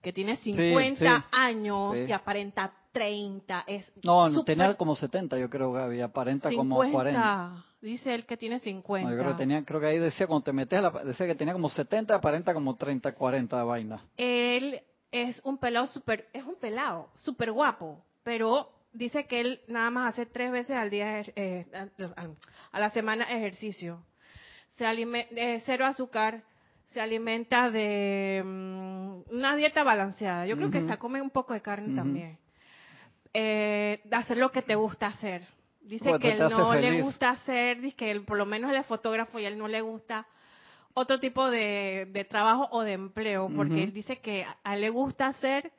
[0.04, 3.64] que tiene 50 años y aparenta 30.
[3.66, 7.66] Es no, tenía como 70, yo creo, Gaby, aparenta como 40.
[7.82, 9.10] Dice él que tiene 50.
[9.10, 11.70] yo creo que, tenía, creo que ahí decía, cuando te metes, decía que tenía como
[11.70, 14.06] 70, aparenta como 30, 40 de vaina.
[14.18, 19.90] Él es un pelado súper, es un pelado, súper guapo, pero dice que él nada
[19.90, 21.66] más hace tres veces al día, eh,
[22.72, 24.04] a la semana ejercicio.
[24.78, 26.44] Se alimenta, eh, cero azúcar,
[26.94, 30.46] se alimenta de mm, una dieta balanceada.
[30.46, 32.38] Yo creo que está come un poco de carne también.
[33.34, 35.44] Eh, hacer lo que te gusta hacer.
[35.82, 38.86] Dice que él no le gusta hacer, dice que él, por lo menos él es
[38.86, 40.26] fotógrafo y él no le gusta
[40.94, 45.28] otro tipo de, trabajo o de empleo, porque él dice que a él le gusta
[45.28, 45.72] hacer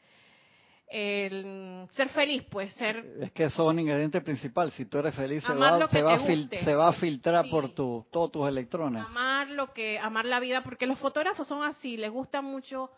[0.86, 3.04] el ser feliz, pues ser...
[3.20, 4.70] Es que eso es un ingrediente principal.
[4.70, 9.04] Si tú eres feliz, se va, se, va a filtrar por tu, todos tus electrones.
[9.04, 12.90] Amar lo que, amar la vida, porque los fotógrafos son así, les gusta mucho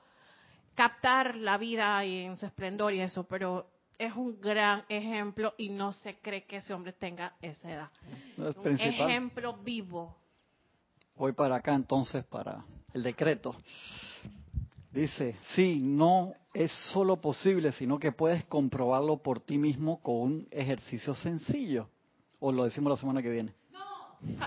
[0.74, 3.66] captar la vida y en su esplendor y eso, pero
[3.98, 7.90] es un gran ejemplo y no se cree que ese hombre tenga esa edad.
[8.36, 10.16] Es un ejemplo vivo.
[11.16, 13.56] Voy para acá entonces para el decreto.
[14.96, 20.48] Dice, sí, no es solo posible, sino que puedes comprobarlo por ti mismo con un
[20.50, 21.90] ejercicio sencillo.
[22.40, 23.52] O lo decimos la semana que viene.
[23.70, 24.38] No.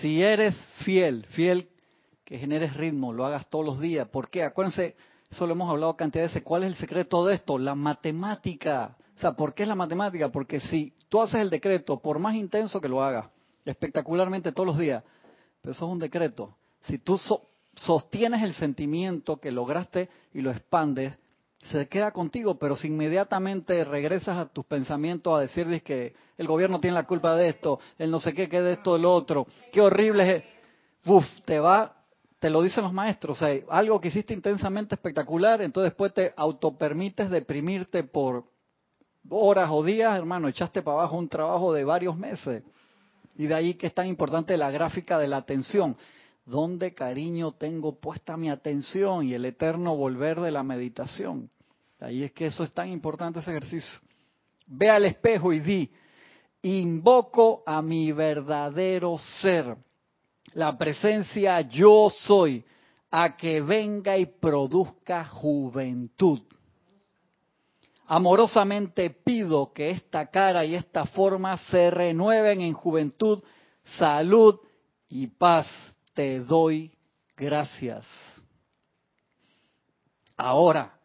[0.00, 1.68] si eres fiel, fiel
[2.24, 4.08] que generes ritmo, lo hagas todos los días.
[4.08, 4.42] ¿Por qué?
[4.42, 4.96] Acuérdense,
[5.30, 6.42] eso lo hemos hablado cantidad de veces.
[6.42, 7.56] ¿Cuál es el secreto de esto?
[7.56, 8.96] La matemática.
[9.16, 10.32] O sea, ¿por qué es la matemática?
[10.32, 13.30] Porque si tú haces el decreto, por más intenso que lo hagas,
[13.64, 15.04] espectacularmente todos los días,
[15.60, 16.56] pero eso es un decreto.
[16.80, 17.16] Si tú
[17.76, 21.14] sostienes el sentimiento que lograste y lo expandes,
[21.70, 26.80] se queda contigo, pero si inmediatamente regresas a tus pensamientos a decirles que el gobierno
[26.80, 29.80] tiene la culpa de esto, el no sé qué, qué de esto, del otro, qué
[29.80, 30.44] horrible es,
[31.44, 31.96] te va,
[32.38, 37.30] te lo dicen los maestros, o algo que hiciste intensamente espectacular, entonces después te autopermites
[37.30, 38.44] deprimirte por
[39.28, 42.62] horas o días, hermano, echaste para abajo un trabajo de varios meses.
[43.38, 45.96] Y de ahí que es tan importante la gráfica de la atención.
[46.46, 51.50] ¿Dónde, cariño, tengo puesta mi atención y el eterno volver de la meditación?
[51.98, 53.98] Ahí es que eso es tan importante ese ejercicio.
[54.68, 55.90] Ve al espejo y di,
[56.62, 59.76] invoco a mi verdadero ser,
[60.54, 62.64] la presencia yo soy,
[63.10, 66.42] a que venga y produzca juventud.
[68.06, 73.42] Amorosamente pido que esta cara y esta forma se renueven en juventud,
[73.96, 74.60] salud
[75.08, 75.66] y paz
[76.16, 76.90] te doy
[77.36, 78.06] gracias.
[80.34, 80.98] Ahora,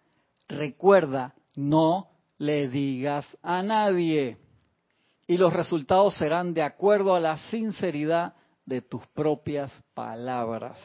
[0.47, 4.37] recuerda, no le digas a nadie.
[5.27, 8.33] Y los resultados serán de acuerdo a la sinceridad
[8.65, 10.79] de tus propias palabras.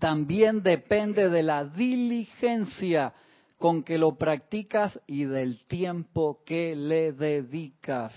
[0.00, 3.14] También depende de la diligencia
[3.56, 8.12] con que lo practicas y del tiempo que le dedicas.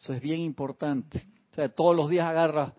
[0.00, 1.26] Eso es bien importante.
[1.74, 2.72] Todos los días agarras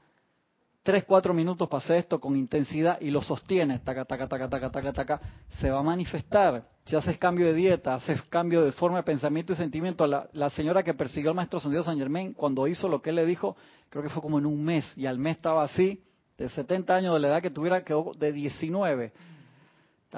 [0.88, 4.72] tres, cuatro minutos para hacer esto con intensidad y lo sostienes, taca, taca, taca, taca,
[4.72, 5.22] taca, taca,
[5.60, 6.64] se va a manifestar.
[6.86, 10.84] Si haces cambio de dieta, haces cambio de forma de pensamiento y sentimiento, la, señora
[10.84, 13.58] que persiguió al maestro San San Germain, cuando hizo lo que él le dijo,
[13.90, 16.02] creo que fue como en un mes, y al mes estaba así,
[16.38, 19.12] de 70 años de la edad que tuviera, quedó de 19.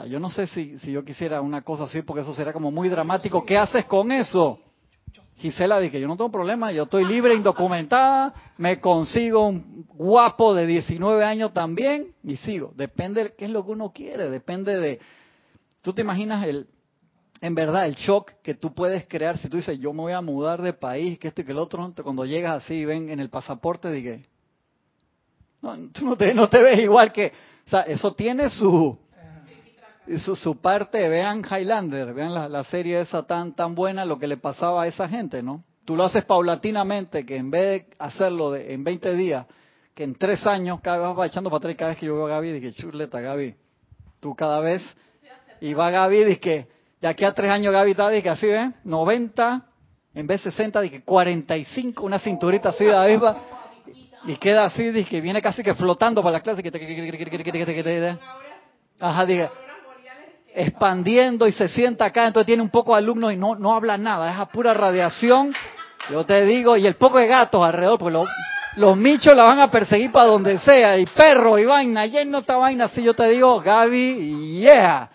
[0.08, 2.90] Yo no sé si, si yo quisiera una cosa así, porque eso sería como muy
[2.90, 3.44] dramático.
[3.44, 4.60] ¿Qué haces con eso?
[5.38, 10.68] Gisela dije, yo no tengo problema, yo estoy libre, indocumentada, me consigo un guapo de
[10.68, 12.74] 19 años también y sigo.
[12.76, 15.00] Depende de qué es lo que uno quiere, depende de...
[15.82, 16.68] Tú te imaginas el,
[17.40, 20.22] en verdad, el shock que tú puedes crear si tú dices, yo me voy a
[20.22, 23.22] mudar de país, que esto y que el otro, cuando llegas así y ven en
[23.22, 24.26] el pasaporte, dije,
[25.62, 27.32] no, tú no te, no te ves igual que...
[27.66, 28.98] O sea, eso tiene su,
[30.18, 34.38] su, su, parte, vean Highlander, vean la, serie esa tan, tan buena, lo que le
[34.38, 35.64] pasaba a esa gente, ¿no?
[35.86, 39.46] Tú lo haces paulatinamente, que en vez de hacerlo de, en 20 días,
[39.94, 42.26] que en tres años cada vez vas echando para atrás cada vez que yo veo
[42.26, 43.56] a Gaby, dije, chuleta Gaby,
[44.20, 44.82] tú cada vez,
[45.62, 46.68] y va Gaby, dije,
[47.02, 48.72] de aquí a tres años Gaby está, dije, así, ¿ves?
[48.84, 49.66] 90,
[50.16, 53.38] en vez de 60, dije, 45, una cinturita así de avispa,
[54.26, 56.72] y queda así, dije, viene casi que flotando para la clase, que
[59.00, 59.50] Ajá, dije,
[60.54, 63.98] expandiendo y se sienta acá, entonces tiene un poco de alumnos y no, no habla
[63.98, 65.54] nada, es a pura radiación,
[66.10, 68.18] yo te digo, y el poco de gatos alrededor, porque
[68.76, 72.58] los michos la van a perseguir para donde sea, y perro y vaina, no está
[72.58, 75.10] vaina así, yo te digo, Gaby, yeah,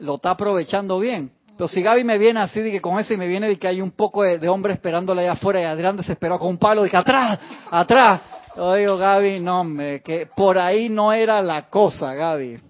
[0.00, 1.30] lo está aprovechando bien.
[1.56, 3.66] Pero si Gaby me viene así, de que con ese y me viene de que
[3.66, 6.90] hay un poco de, hombre esperándole allá afuera y Adrián desesperado con un palo, de
[6.90, 7.38] que atrás,
[7.70, 8.20] atrás.
[8.54, 12.65] Yo digo, Gaby, no, me, que por ahí no era la cosa, Gaby.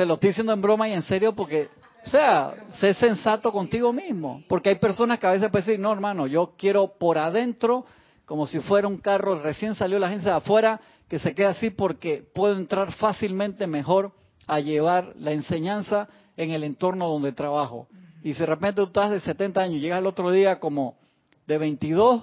[0.00, 1.68] Se lo estoy diciendo en broma y en serio porque,
[2.06, 4.42] o sea, sé sensato contigo mismo.
[4.48, 7.84] Porque hay personas que a veces pueden decir, no, hermano, yo quiero por adentro,
[8.24, 11.68] como si fuera un carro, recién salió la agencia de afuera, que se quede así
[11.68, 14.12] porque puedo entrar fácilmente mejor
[14.46, 17.86] a llevar la enseñanza en el entorno donde trabajo.
[18.22, 20.96] Y si de repente tú estás de 70 años llegas el otro día como
[21.46, 22.22] de 22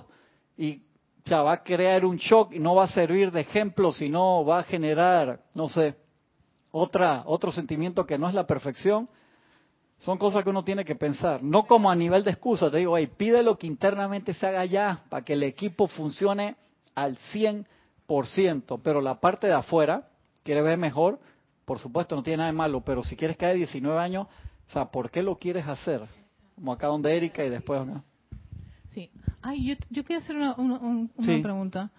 [0.58, 0.82] y
[1.24, 4.43] o sea, va a crear un shock y no va a servir de ejemplo, sino
[4.43, 5.93] va a generar, no sé,
[6.72, 9.09] otra, otro sentimiento que no es la perfección,
[9.99, 12.97] Son cosas que uno tiene que pensar, no como a nivel de excusa, te digo,
[12.97, 16.55] hey, pide lo que internamente se haga ya para que el equipo funcione
[16.93, 20.07] al 100%, pero la parte de afuera,
[20.43, 21.20] quiere ver mejor,
[21.65, 24.28] por supuesto no tiene nada de malo, pero si quieres caer 19 años,
[24.70, 26.01] o sea, ¿por qué lo quieres hacer?
[26.55, 27.86] Como acá donde Erika y después...
[27.86, 28.03] ¿no?
[28.89, 29.09] Sí.
[29.41, 31.91] Ay, yo, yo quiero hacer una, una, pregunta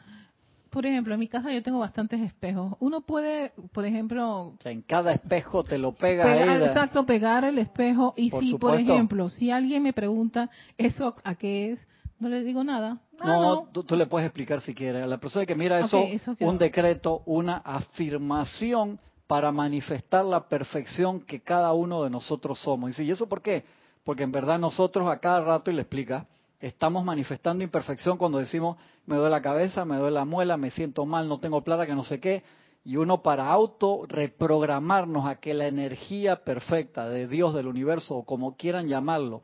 [0.79, 2.77] por ejemplo, en mi casa yo tengo bastantes espejos.
[2.79, 4.55] Uno puede, por ejemplo...
[4.65, 8.15] en cada espejo te lo pega Exacto, pegar el espejo.
[8.17, 11.81] Y si, por ejemplo, si alguien me pregunta, ¿eso a qué es?
[12.21, 13.01] No le digo nada.
[13.19, 15.03] Ah, no, Tú, le puedes explicar si quieres.
[15.03, 16.01] A la persona que mira eso,
[16.39, 22.97] un decreto, una afirmación para manifestar la perfección que cada uno de nosotros somos.
[23.01, 23.65] ¿y eso por qué?
[24.05, 26.29] Porque en verdad nosotros a cada rato, y le explica,
[26.61, 28.77] estamos manifestando imperfección cuando decimos
[29.09, 31.95] me duele la cabeza, me duele la muela, me siento mal, no tengo plata, que
[31.95, 32.43] no sé qué.
[32.85, 38.25] Y uno para auto reprogramarnos a que la energía perfecta de Dios, del universo, o
[38.25, 39.43] como quieran llamarlo,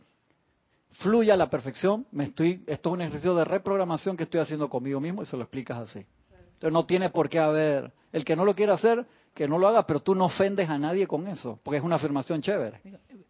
[1.01, 4.69] fluya a la perfección, me estoy, esto es un ejercicio de reprogramación que estoy haciendo
[4.69, 6.05] conmigo mismo y se lo explicas así.
[6.31, 9.68] Entonces no tiene por qué haber, el que no lo quiera hacer, que no lo
[9.68, 12.80] haga, pero tú no ofendes a nadie con eso, porque es una afirmación chévere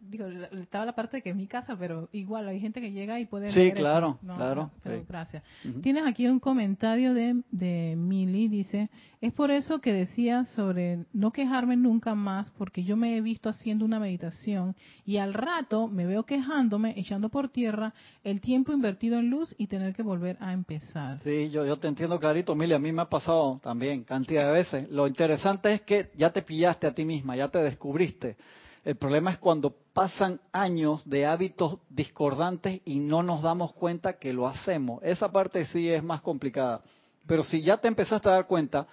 [0.09, 3.19] digo, estaba la parte de que es mi casa, pero igual hay gente que llega
[3.19, 3.51] y puede.
[3.51, 4.71] Sí, claro, claro.
[5.07, 5.43] Gracias.
[5.81, 8.89] Tienes aquí un comentario de, de Mili, dice:
[9.21, 13.49] Es por eso que decía sobre no quejarme nunca más, porque yo me he visto
[13.49, 14.75] haciendo una meditación
[15.05, 17.93] y al rato me veo quejándome, echando por tierra
[18.23, 21.19] el tiempo invertido en luz y tener que volver a empezar.
[21.21, 24.53] Sí, yo, yo te entiendo clarito, Mili, a mí me ha pasado también cantidad de
[24.53, 24.89] veces.
[24.89, 28.37] Lo interesante es que ya te pillaste a ti misma, ya te descubriste
[28.85, 34.31] el problema es cuando pasan años de hábitos discordantes y no nos damos cuenta que
[34.31, 35.01] lo hacemos.
[35.03, 36.81] Esa parte sí es más complicada.
[37.25, 38.85] Pero si ya te empezaste a dar cuenta,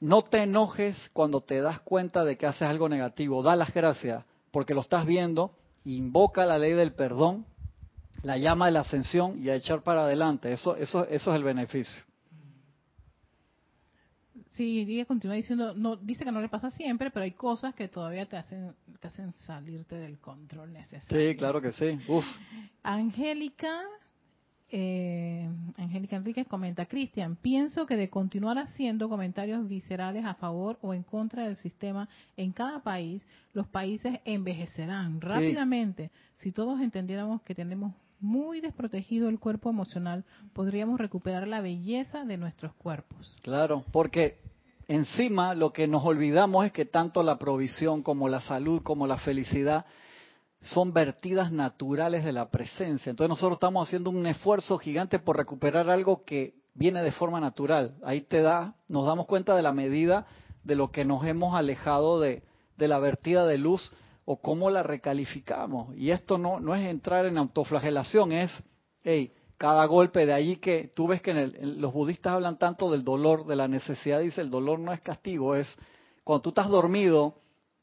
[0.00, 3.44] no te enojes cuando te das cuenta de que haces algo negativo.
[3.44, 5.52] Da las gracias porque lo estás viendo.
[5.84, 7.46] Invoca la ley del perdón,
[8.24, 10.52] la llama de la ascensión y a echar para adelante.
[10.52, 12.07] Eso, eso, eso es el beneficio.
[14.58, 17.86] Sí, ella continúa diciendo, no, dice que no le pasa siempre, pero hay cosas que
[17.86, 21.30] todavía te hacen, te hacen salirte del control necesario.
[21.30, 21.96] Sí, claro que sí.
[22.08, 22.24] Uf.
[22.82, 23.82] Angélica,
[24.68, 30.92] eh, Angélica Enríquez comenta, Cristian, pienso que de continuar haciendo comentarios viscerales a favor o
[30.92, 36.10] en contra del sistema en cada país, los países envejecerán rápidamente.
[36.38, 42.36] Si todos entendiéramos que tenemos muy desprotegido el cuerpo emocional, podríamos recuperar la belleza de
[42.36, 43.38] nuestros cuerpos.
[43.44, 44.47] Claro, porque
[44.88, 49.18] encima lo que nos olvidamos es que tanto la provisión como la salud como la
[49.18, 49.86] felicidad
[50.60, 53.10] son vertidas naturales de la presencia.
[53.10, 57.94] Entonces nosotros estamos haciendo un esfuerzo gigante por recuperar algo que viene de forma natural.
[58.02, 60.26] Ahí te da, nos damos cuenta de la medida
[60.64, 62.42] de lo que nos hemos alejado de,
[62.76, 63.92] de la vertida de luz
[64.24, 65.96] o cómo la recalificamos.
[65.96, 68.50] Y esto no, no es entrar en autoflagelación, es,
[69.02, 73.04] hey, cada golpe de ahí que tú ves que en los budistas hablan tanto del
[73.04, 75.68] dolor, de la necesidad, dice el dolor no es castigo, es
[76.22, 77.34] cuando tú estás dormido,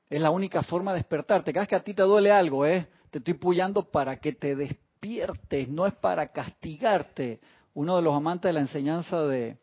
[0.09, 1.51] es la única forma de despertarte.
[1.51, 4.55] Cada vez que a ti te duele algo, es, te estoy puyando para que te
[4.55, 7.41] despiertes, no es para castigarte.
[7.73, 9.57] Uno de los amantes de la enseñanza de,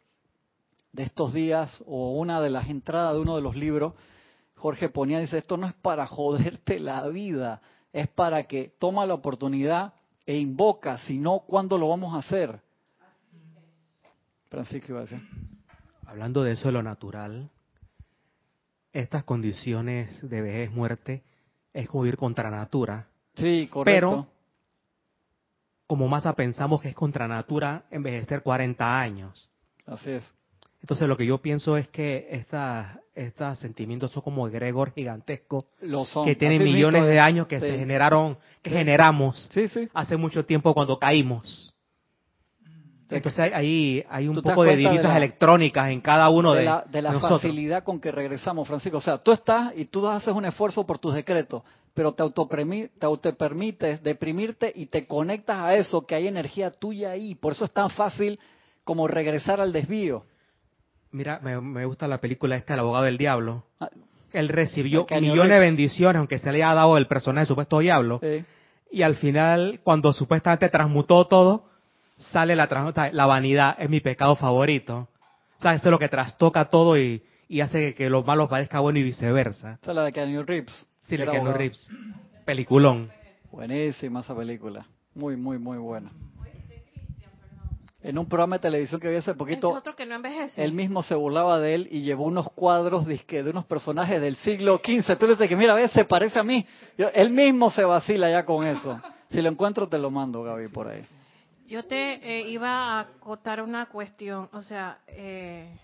[0.93, 3.95] de estos días, o una de las entradas de uno de los libros,
[4.57, 9.15] Jorge ponía, dice, esto no es para joderte la vida, es para que toma la
[9.15, 9.95] oportunidad
[10.27, 12.61] e invoca, si no, ¿cuándo lo vamos a hacer?
[14.49, 15.21] Francisco iba a decir.
[16.07, 17.49] Hablando de eso de lo natural,
[18.93, 21.23] estas condiciones de vejez, muerte,
[21.73, 23.07] es como ir contra natura.
[23.35, 24.09] Sí, correcto.
[24.09, 24.27] Pero,
[25.87, 29.51] como masa pensamos que es contra natura envejecer 40 años.
[29.87, 30.35] Así es.
[30.83, 32.45] Entonces lo que yo pienso es que
[33.15, 35.65] estos sentimientos son como egregor gigantescos
[36.25, 39.49] que tienen millones de años que se generaron, que generamos
[39.95, 41.73] hace mucho tiempo cuando caímos.
[43.09, 47.21] Entonces ahí hay un poco de divisas electrónicas en cada uno de, la, de la
[47.21, 48.99] facilidad con que regresamos, Francisco.
[48.99, 51.63] O sea, tú estás y tú haces un esfuerzo por tus decretos,
[51.95, 52.25] pero te,
[52.99, 57.35] te autopermites deprimirte y te conectas a eso, que hay energía tuya ahí.
[57.35, 58.41] Por eso es tan fácil
[58.83, 60.25] como regresar al desvío.
[61.13, 63.65] Mira, me, gusta la película esta, El abogado del diablo.
[63.79, 63.91] Ah,
[64.33, 68.21] Él recibió millones de bendiciones, aunque se le haya dado el personaje supuesto diablo.
[68.91, 71.67] Y al final, cuando supuestamente transmutó todo,
[72.17, 72.69] sale la,
[73.13, 75.09] la vanidad, es mi pecado favorito.
[75.59, 77.23] O sea, eso es lo que trastoca todo y,
[77.63, 79.79] hace que los malos parezca bueno y viceversa.
[79.83, 80.89] Esa es la de Keanu Reeves.
[81.03, 81.87] Sí, la de Keanu Reeves.
[82.45, 83.11] Peliculón.
[83.51, 84.87] Buenísima esa película.
[85.15, 86.11] Muy, muy, muy buena.
[88.03, 90.63] En un programa de televisión que vi hace poquito, otro que no envejece.
[90.63, 94.81] él mismo se burlaba de él y llevó unos cuadros de unos personajes del siglo
[94.85, 95.17] XV.
[95.19, 96.67] Tú le dices que, mira, a se parece a mí.
[96.97, 99.01] él mismo se vacila ya con eso.
[99.31, 101.05] Si lo encuentro, te lo mando, Gaby, por ahí.
[101.67, 104.49] Yo te eh, iba a acotar una cuestión.
[104.53, 105.79] O sea, eh,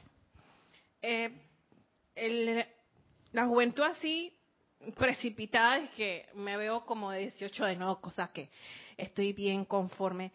[1.00, 2.66] eh,
[3.32, 4.34] la juventud así
[4.96, 8.50] precipitada es que me veo como de 18 de nuevo, cosa que
[8.96, 10.32] estoy bien conforme.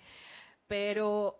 [0.67, 1.35] Pero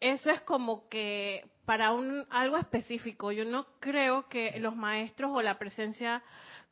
[0.00, 3.32] eso es como que para un algo específico.
[3.32, 6.22] Yo no creo que los maestros o la presencia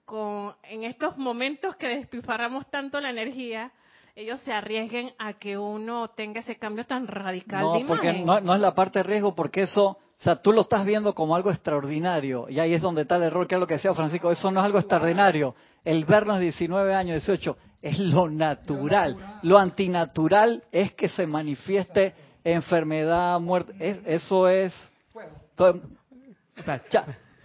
[0.04, 3.70] con en estos momentos que despilfarramos tanto la energía,
[4.16, 8.54] ellos se arriesguen a que uno tenga ese cambio tan radical no, porque no, no
[8.54, 11.52] es la parte de riesgo, porque eso o sea, tú lo estás viendo como algo
[11.52, 14.50] extraordinario, y ahí es donde está el error, que es lo que decía Francisco, eso
[14.50, 15.54] no es algo extraordinario.
[15.84, 19.16] El vernos 19 años, 18, es lo natural.
[19.42, 22.14] Lo antinatural es que se manifieste
[22.52, 23.74] enfermedad, muerte.
[24.06, 24.74] eso es...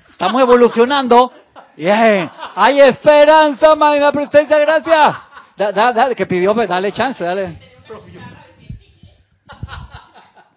[0.10, 1.32] estamos evolucionando.
[1.76, 2.30] Bien.
[2.56, 5.16] Hay esperanza, magna presencia, gracias.
[5.58, 7.60] Da, que pidió, dale chance, dale.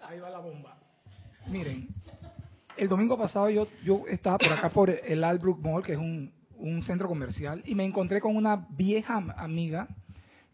[0.07, 0.77] Ahí va la bomba.
[1.47, 1.87] Miren,
[2.75, 6.31] el domingo pasado yo, yo estaba por acá por el Albrook Mall, que es un,
[6.57, 9.87] un centro comercial, y me encontré con una vieja amiga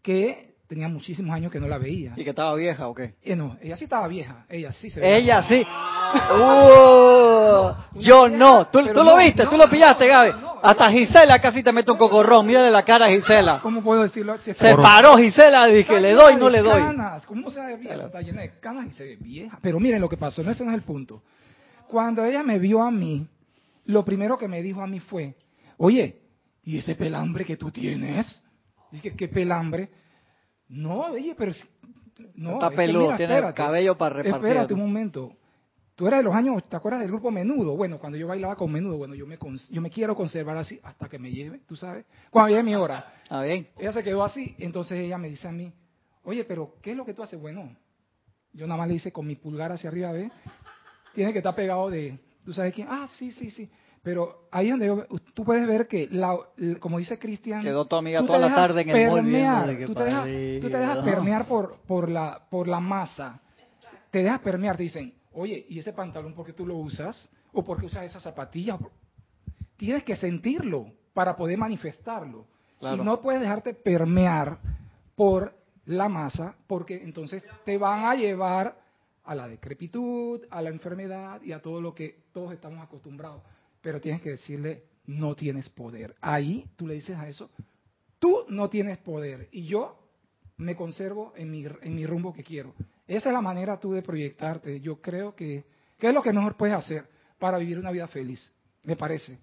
[0.02, 2.14] que tenía muchísimos años que no la veía.
[2.16, 3.14] ¿Y que estaba vieja o qué?
[3.22, 5.16] Eh, no, ella sí estaba vieja, ella sí se veía.
[5.16, 5.66] Ella sí.
[6.32, 8.66] Uh, yo no.
[8.68, 9.46] ¿Tú, tú lo viste?
[9.46, 10.30] ¿Tú lo pillaste, Gaby?
[10.62, 12.46] Hasta Gisela casi te mete un cocorrón.
[12.46, 13.60] Mírale la cara a Gisela.
[13.60, 14.38] ¿Cómo puedo decirlo?
[14.38, 16.80] se paró Gisela y dije, le doy, no le doy.
[16.80, 17.26] Canas.
[17.26, 18.06] ¿Cómo se ve vieja?
[18.06, 19.58] Está llena de canas y se ve vieja.
[19.60, 21.22] Pero miren lo que pasó, no ese no es el punto.
[21.86, 23.26] Cuando ella me vio a mí,
[23.84, 25.34] lo primero que me dijo a mí fue,
[25.76, 26.22] oye,
[26.62, 28.42] ¿y ese pelambre que tú tienes?
[28.90, 29.90] Dije, ¿qué pelambre?
[30.68, 31.52] No, oye, pero...
[32.34, 34.48] No, Está peludo, tiene el cabello para repartir.
[34.48, 35.32] Espérate un momento.
[35.96, 37.76] Tú eras de los años, ¿te acuerdas del grupo Menudo?
[37.76, 39.38] Bueno, cuando yo bailaba con Menudo, bueno, yo me,
[39.70, 42.04] yo me quiero conservar así hasta que me lleve, tú sabes.
[42.30, 43.12] Cuando llegue mi hora.
[43.30, 43.66] Ah, bien.
[43.78, 45.72] Ella se quedó así, entonces ella me dice a mí,
[46.24, 47.40] oye, pero ¿qué es lo que tú haces?
[47.40, 47.74] Bueno,
[48.52, 50.30] yo nada más le hice con mi pulgar hacia arriba, ¿ves?
[51.14, 52.88] tiene que estar pegado de, ¿tú sabes quién?
[52.90, 53.70] Ah, sí, sí, sí.
[54.04, 56.36] Pero ahí donde yo, tú puedes ver que, la,
[56.78, 60.24] como dice Cristian, quedó tu amiga toda la tarde en el permear, tú, te dejas,
[60.60, 63.40] tú te dejas permear por, por, la, por la masa.
[64.10, 67.30] Te dejas permear, te dicen, oye, ¿y ese pantalón por qué tú lo usas?
[67.54, 68.78] ¿O por qué usas esa zapatilla?
[69.78, 72.46] Tienes que sentirlo para poder manifestarlo.
[72.82, 74.58] Y no puedes dejarte permear
[75.16, 78.76] por la masa porque entonces te van a llevar
[79.24, 83.40] a la decrepitud, a la enfermedad y a todo lo que todos estamos acostumbrados.
[83.84, 86.16] Pero tienes que decirle, no tienes poder.
[86.22, 87.50] Ahí tú le dices a eso,
[88.18, 89.98] tú no tienes poder y yo
[90.56, 92.74] me conservo en mi, en mi rumbo que quiero.
[93.06, 94.80] Esa es la manera tú de proyectarte.
[94.80, 95.64] Yo creo que,
[95.98, 97.06] ¿qué es lo que mejor puedes hacer
[97.38, 98.50] para vivir una vida feliz?
[98.84, 99.38] Me parece.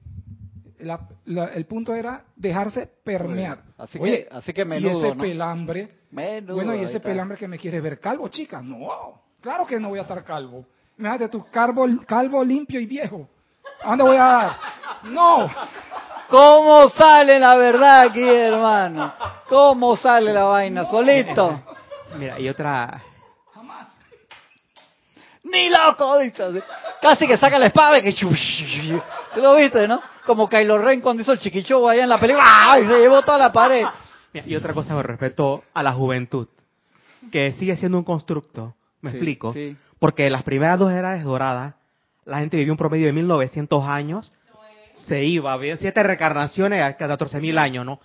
[0.80, 3.64] el punto era dejarse permear.
[3.78, 5.88] Así que, así que menudo, y ese pelambre.
[6.12, 8.60] bueno, y ese pelambre que me quieres ver calvo, chica.
[8.60, 10.66] No, Claro que no voy a estar calvo.
[10.98, 13.28] Imagínate tu calvo, calvo limpio y viejo.
[13.84, 14.58] ¿A dónde voy a dar?
[15.04, 15.50] No.
[16.30, 19.14] ¿Cómo sale la verdad aquí, hermano?
[19.50, 20.86] ¿Cómo sale la vaina?
[20.86, 21.60] Solito.
[22.18, 23.02] Mira, y otra.
[23.54, 23.88] Jamás.
[25.44, 26.64] Ni loco, dice.
[27.02, 28.14] Casi que saca la espada y que.
[28.14, 30.02] ¿Tú lo viste, no?
[30.26, 32.46] Como Kylo Ren cuando hizo el chiquicho allá en la película.
[32.46, 32.86] ¡Ay!
[32.86, 33.86] Se llevó toda la pared.
[34.34, 36.48] y otra cosa con respecto a la juventud.
[37.32, 39.54] Que sigue siendo un constructo ¿Me explico?
[40.00, 41.76] Porque las primeras dos edades doradas,
[42.26, 44.32] la gente vivió un promedio de 1900 años,
[44.94, 48.00] se iba, había siete recarnaciones a cada 14.000 años, ¿no?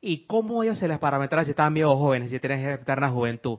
[0.00, 3.58] ¿Y cómo ellos se les parametraban si estaban viejos jóvenes, si tienen eterna juventud?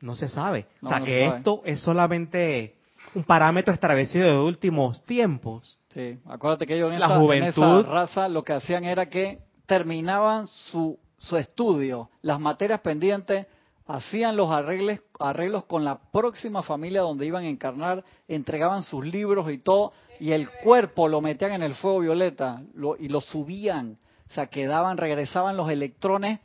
[0.00, 0.66] No se sabe.
[0.80, 2.76] o sea, que esto es solamente
[3.14, 5.78] un parámetro establecido de últimos tiempos.
[5.88, 10.46] Sí, acuérdate que ellos en, la esa, juventud, raza lo que hacían era que terminaban
[10.46, 13.46] su, su estudio, las materias pendientes,
[13.90, 19.50] hacían los arreglos, arreglos con la próxima familia donde iban a encarnar, entregaban sus libros
[19.50, 22.62] y todo, y el cuerpo lo metían en el fuego violeta
[22.98, 26.38] y lo subían, o sea, quedaban, regresaban los electrones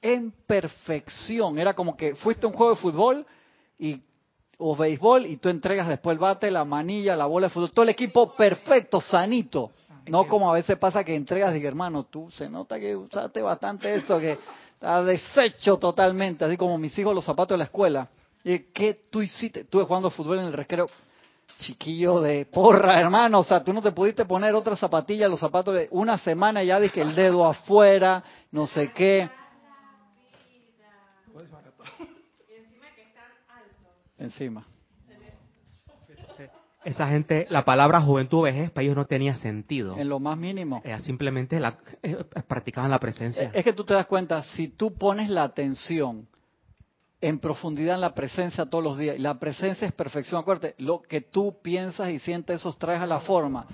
[0.00, 1.58] en perfección.
[1.58, 3.26] Era como que fuiste a un juego de fútbol
[3.78, 4.00] y
[4.58, 7.82] o béisbol y tú entregas después el bate, la manilla, la bola de fútbol, todo
[7.82, 9.70] el equipo perfecto, sanito.
[10.06, 13.92] No como a veces pasa que entregas y hermano, tú se nota que usaste bastante
[13.96, 14.38] eso, que
[14.76, 18.08] Está deshecho totalmente, así como mis hijos los zapatos de la escuela.
[18.44, 19.60] ¿Y ¿Qué tú hiciste?
[19.60, 20.86] Estuve jugando fútbol en el recreo.
[21.58, 23.40] Chiquillo de porra, hermano.
[23.40, 26.78] O sea, tú no te pudiste poner otra zapatilla, los zapatos de una semana ya
[26.78, 29.30] dije el dedo afuera, no sé qué.
[32.48, 33.92] Encima que están altos.
[34.18, 34.66] Encima.
[36.86, 39.98] Esa gente, la palabra juventud vejez para ellos no tenía sentido.
[39.98, 40.82] En lo más mínimo.
[41.00, 42.16] simplemente la, eh,
[42.46, 43.50] practicaban la presencia.
[43.52, 46.28] Es que tú te das cuenta, si tú pones la atención
[47.20, 51.02] en profundidad en la presencia todos los días, y la presencia es perfección, acuérdate, lo
[51.02, 53.66] que tú piensas y sientes, eso traes a la forma.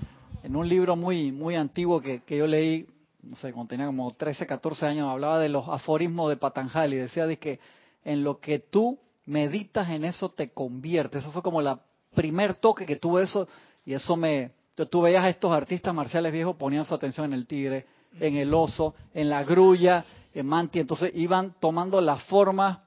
[0.43, 2.87] En un libro muy, muy antiguo que, que yo leí,
[3.23, 7.27] no sé, cuando tenía como 13, 14 años, hablaba de los aforismos de Patanjali, decía
[7.27, 7.61] de que
[8.05, 11.19] en lo que tú meditas en eso te convierte.
[11.19, 11.79] Eso fue como la
[12.15, 13.49] primer toque que tuve eso,
[13.85, 14.53] y eso me...
[14.91, 17.87] Tú veías a estos artistas marciales viejos ponían su atención en el tigre,
[18.19, 20.05] en el oso, en la grulla,
[20.35, 22.85] en Manti, entonces iban tomando la forma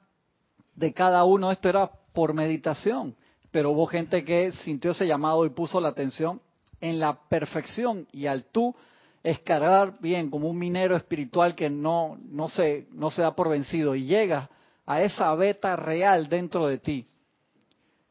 [0.73, 1.51] de cada uno.
[1.51, 3.15] Esto era por meditación,
[3.51, 6.41] pero hubo gente que sintió ese llamado y puso la atención
[6.81, 8.75] en la perfección y al tú
[9.23, 13.95] escargar bien como un minero espiritual que no, no, se, no se da por vencido
[13.95, 14.49] y llega
[14.85, 17.05] a esa beta real dentro de ti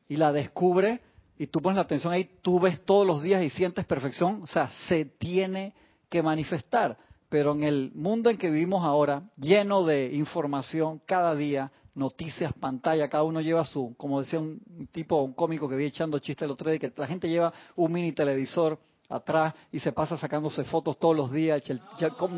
[0.08, 1.00] y la descubre
[1.38, 4.46] y tú pones la atención ahí, tú ves todos los días y sientes perfección, o
[4.46, 5.74] sea, se tiene
[6.08, 6.96] que manifestar.
[7.28, 13.08] Pero en el mundo en que vivimos ahora, lleno de información cada día, noticias, pantalla,
[13.08, 14.60] cada uno lleva su, como decía un
[14.92, 17.92] tipo, un cómico que vi echando chistes el otro día, que la gente lleva un
[17.92, 18.78] mini televisor
[19.08, 21.62] atrás y se pasa sacándose fotos todos los días.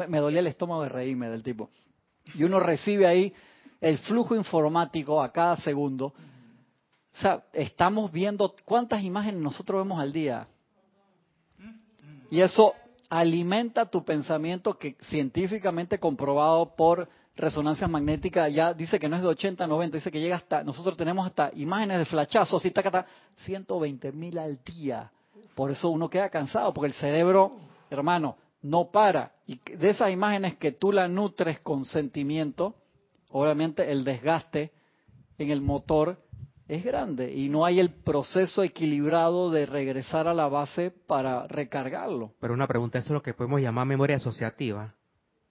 [0.09, 1.71] Me dolía el estómago de reírme del tipo.
[2.35, 3.33] Y uno recibe ahí
[3.81, 6.15] el flujo informático a cada segundo
[7.17, 10.47] o sea, estamos viendo cuántas imágenes nosotros vemos al día.
[12.31, 12.75] Y eso
[13.09, 19.29] alimenta tu pensamiento que científicamente comprobado por resonancias magnéticas ya dice que no es de
[19.29, 23.07] 80 90, dice que llega hasta, nosotros tenemos hasta imágenes de flachazos y está
[23.37, 25.11] 120 mil al día.
[25.55, 27.57] Por eso uno queda cansado, porque el cerebro,
[27.89, 29.33] hermano, no para.
[29.47, 32.75] Y de esas imágenes que tú la nutres con sentimiento,
[33.31, 34.73] obviamente el desgaste
[35.39, 36.19] en el motor
[36.69, 42.33] es grande y no hay el proceso equilibrado de regresar a la base para recargarlo.
[42.41, 44.95] Pero una pregunta, ¿eso es lo que podemos llamar memoria asociativa?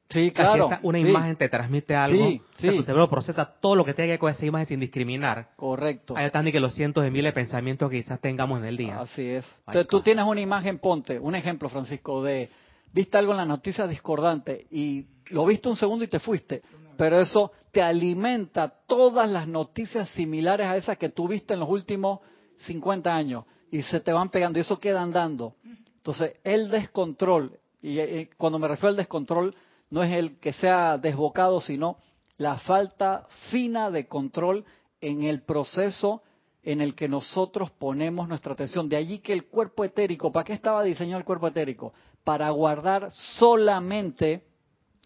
[0.09, 0.69] Sí, claro.
[0.83, 2.69] una imagen te transmite algo, sí, sí.
[2.77, 5.49] tu cerebro procesa todo lo que tenga que ver con esa imagen sin discriminar.
[5.55, 6.13] Correcto.
[6.15, 8.99] Hay están que los cientos de miles de pensamientos que quizás tengamos en el día.
[8.99, 9.45] Así es.
[9.65, 12.49] Entonces tú tienes una imagen, ponte, un ejemplo, Francisco, de
[12.93, 16.61] viste algo en la noticia discordante y lo viste un segundo y te fuiste
[16.97, 22.19] pero eso te alimenta todas las noticias similares a esas que tuviste en los últimos
[22.59, 25.55] 50 años y se te van pegando y eso queda andando.
[25.97, 29.55] Entonces, el descontrol, y eh, cuando me refiero al descontrol,
[29.89, 31.97] no es el que sea desbocado, sino
[32.37, 34.65] la falta fina de control
[35.01, 36.21] en el proceso
[36.63, 38.89] en el que nosotros ponemos nuestra atención.
[38.89, 41.93] De allí que el cuerpo etérico, ¿para qué estaba diseñado el cuerpo etérico?
[42.23, 44.43] Para guardar solamente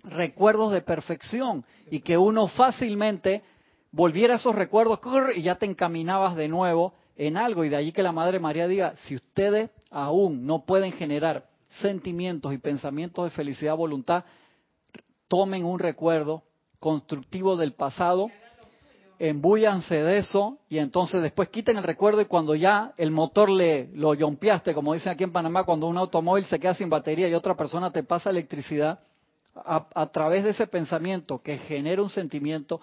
[0.03, 3.43] recuerdos de perfección y que uno fácilmente
[3.91, 4.99] volviera a esos recuerdos
[5.35, 7.63] y ya te encaminabas de nuevo en algo.
[7.65, 11.45] Y de allí que la Madre María diga, si ustedes aún no pueden generar
[11.81, 14.23] sentimientos y pensamientos de felicidad, voluntad,
[15.27, 16.43] tomen un recuerdo
[16.79, 18.31] constructivo del pasado,
[19.19, 23.89] embúyanse de eso y entonces después quiten el recuerdo y cuando ya el motor le
[23.93, 27.33] lo yompeaste, como dicen aquí en Panamá, cuando un automóvil se queda sin batería y
[27.33, 28.99] otra persona te pasa electricidad,
[29.65, 32.81] a, través de ese pensamiento que genera un sentimiento,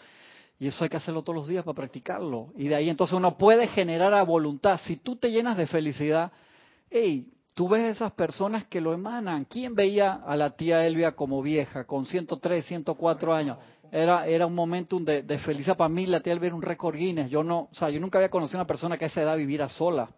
[0.59, 2.49] y eso hay que hacerlo todos los días para practicarlo.
[2.57, 4.81] Y de ahí entonces uno puede generar a voluntad.
[4.85, 6.33] Si tú te llenas de felicidad,
[6.91, 9.45] hey, tú ves esas personas que lo emanan.
[9.45, 13.59] ¿Quién veía a la tía Elvia como vieja, con 103, 104 años?
[13.93, 15.77] Era, era un momento de, de felicidad.
[15.77, 17.31] Para mí la tía Elvia era un récord Guinness.
[17.31, 19.37] Yo no, o sea, yo nunca había conocido a una persona que a esa edad
[19.37, 20.09] viviera sola.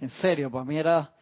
[0.00, 1.12] En serio, para mí era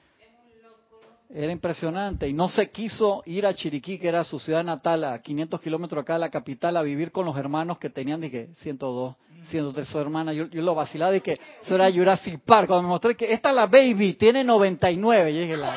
[1.31, 5.21] era impresionante y no se quiso ir a Chiriquí, que era su ciudad natal, a
[5.21, 9.15] 500 kilómetros acá de la capital, a vivir con los hermanos que tenían, dije, 102,
[9.51, 10.35] 103 hermanas.
[10.35, 12.69] Yo, yo lo vacilaba que eso era Jurassic Park.
[12.69, 15.35] Cuando me mostró que esta es la baby, tiene 99.
[15.35, 15.75] Yo dije, la...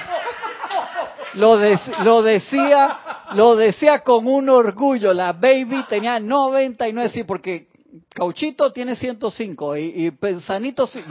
[1.33, 1.59] lo,
[2.03, 2.99] lo decía,
[3.33, 5.13] lo decía con un orgullo.
[5.13, 7.67] La baby tenía 99, sí, porque
[8.13, 11.03] Cauchito tiene 105 y, y Pensanito sí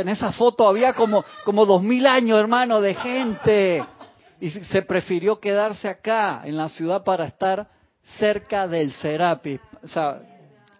[0.00, 3.84] en esa foto había como, como dos mil años, hermano, de gente.
[4.40, 7.68] Y se prefirió quedarse acá, en la ciudad, para estar
[8.18, 9.60] cerca del Serapi.
[9.82, 10.22] O sea,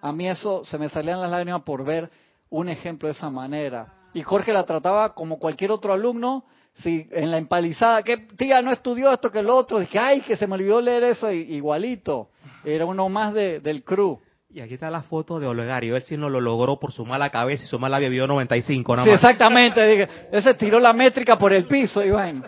[0.00, 2.10] a mí eso se me salían las lágrimas por ver
[2.50, 3.86] un ejemplo de esa manera.
[4.14, 6.44] Y Jorge la trataba como cualquier otro alumno,
[6.74, 10.36] si en la empalizada, que tía no estudió esto que lo otro, dije, ay, que
[10.36, 12.30] se me olvidó leer eso, igualito.
[12.64, 14.20] Era uno más de, del crew.
[14.55, 15.96] Y aquí está la foto de Olegario.
[15.96, 19.07] Él sí no lo logró por su mala cabeza y su mala bebió 95, nada
[19.07, 20.09] sí, exactamente.
[20.30, 22.44] Ese tiró la métrica por el piso y bueno.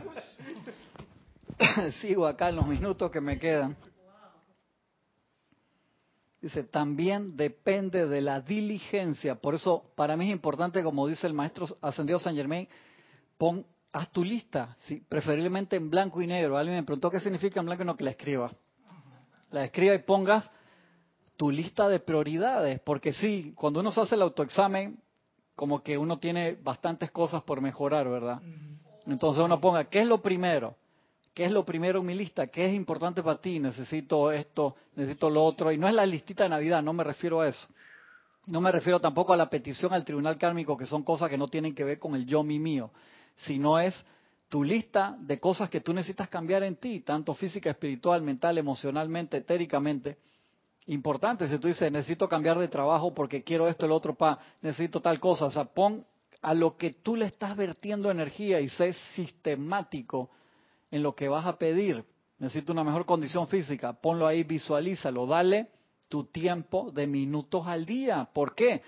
[2.00, 3.74] Sigo acá en los minutos que me quedan.
[6.42, 9.36] Dice, también depende de la diligencia.
[9.36, 12.68] Por eso, para mí es importante, como dice el maestro ascendido San Germain,
[13.38, 14.76] pon, haz tu lista,
[15.08, 16.58] preferiblemente en blanco y negro.
[16.58, 18.52] Alguien me preguntó qué significa en blanco y no que la escriba.
[19.52, 20.50] La escriba y pongas
[21.36, 24.98] tu lista de prioridades, porque sí, cuando uno se hace el autoexamen,
[25.56, 28.40] como que uno tiene bastantes cosas por mejorar, ¿verdad?
[29.06, 30.76] Entonces uno ponga, ¿qué es lo primero?
[31.32, 32.46] ¿Qué es lo primero en mi lista?
[32.46, 33.58] ¿Qué es importante para ti?
[33.58, 35.72] Necesito esto, necesito lo otro.
[35.72, 37.66] Y no es la listita de Navidad, no me refiero a eso.
[38.46, 41.48] No me refiero tampoco a la petición al tribunal kármico, que son cosas que no
[41.48, 42.90] tienen que ver con el yo, mi, mío,
[43.34, 43.94] sino es
[44.48, 49.38] tu lista de cosas que tú necesitas cambiar en ti, tanto física, espiritual, mental, emocionalmente,
[49.38, 50.18] etéricamente.
[50.86, 55.00] Importante, si tú dices, necesito cambiar de trabajo porque quiero esto, el otro, pa, necesito
[55.00, 55.46] tal cosa.
[55.46, 56.04] O sea, pon
[56.42, 60.30] a lo que tú le estás vertiendo energía y sé sistemático
[60.90, 62.04] en lo que vas a pedir.
[62.38, 63.94] Necesito una mejor condición física.
[63.94, 65.26] Ponlo ahí, visualízalo.
[65.26, 65.68] Dale
[66.10, 68.28] tu tiempo de minutos al día.
[68.32, 68.82] ¿Por qué?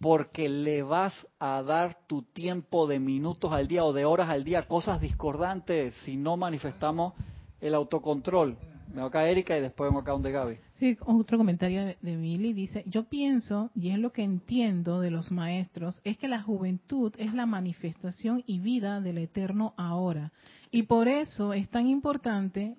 [0.00, 4.44] Porque le vas a dar tu tiempo de minutos al día o de horas al
[4.44, 7.12] día, cosas discordantes, si no manifestamos
[7.60, 8.56] el autocontrol.
[8.94, 10.56] Me acá Erika y después vengo acá donde Gaby.
[10.74, 15.10] Sí, otro comentario de, de Billy dice, yo pienso, y es lo que entiendo de
[15.10, 20.32] los maestros, es que la juventud es la manifestación y vida del eterno ahora.
[20.70, 22.76] Y por eso es tan importante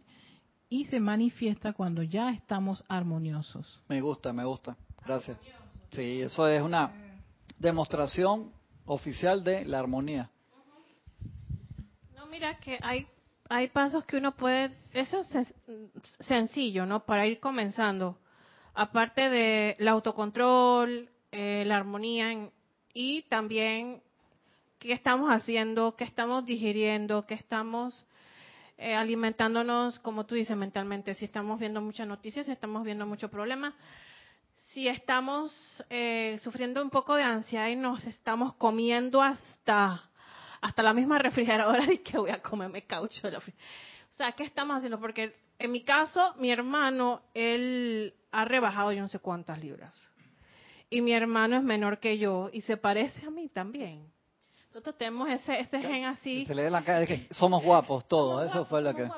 [0.69, 3.83] y se manifiesta cuando ya estamos armoniosos.
[3.89, 4.77] Me gusta, me gusta.
[5.05, 5.37] Gracias.
[5.91, 6.93] Sí, eso es una
[7.59, 8.51] demostración
[8.85, 10.29] oficial de la armonía.
[12.15, 13.05] No, mira que hay
[13.49, 15.53] hay pasos que uno puede, eso es
[16.19, 17.05] sencillo, ¿no?
[17.05, 18.17] Para ir comenzando.
[18.73, 22.49] Aparte de autocontrol, eh, la armonía
[22.93, 24.01] y también
[24.79, 28.05] qué estamos haciendo, qué estamos digiriendo, qué estamos
[28.77, 31.13] eh, alimentándonos, como tú dices, mentalmente.
[31.13, 33.73] Si estamos viendo muchas noticias, si estamos viendo muchos problemas,
[34.73, 35.51] si estamos
[35.89, 40.09] eh, sufriendo un poco de ansiedad y nos estamos comiendo hasta
[40.61, 43.43] hasta la misma refrigeradora y que voy a comerme caucho de la O
[44.11, 44.99] sea, ¿qué estamos haciendo?
[44.99, 49.93] Porque en mi caso, mi hermano, él ha rebajado yo no sé cuántas libras.
[50.89, 54.11] Y mi hermano es menor que yo y se parece a mí también.
[54.69, 56.45] Nosotros tenemos ese, ese gen así.
[56.45, 59.09] Se le ve la cara de que somos guapos todos, eso fue lo que...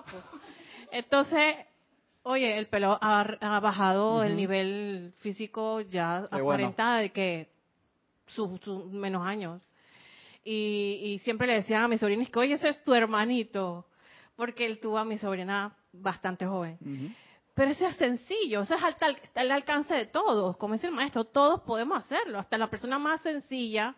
[0.92, 1.56] Entonces,
[2.24, 7.50] oye, el pelo ha, bajado, el nivel físico ya aparenta de que
[8.28, 8.52] sus
[8.92, 9.62] menos años.
[10.50, 13.86] Y, y, siempre le decían a mis sobrinos que, oye, ese es tu hermanito,
[14.38, 16.78] porque él tuvo a mi sobrina bastante joven.
[17.54, 21.26] Pero eso es sencillo, eso es al, al alcance de todos, como dice el maestro,
[21.26, 23.96] todos podemos hacerlo, hasta la persona más sencilla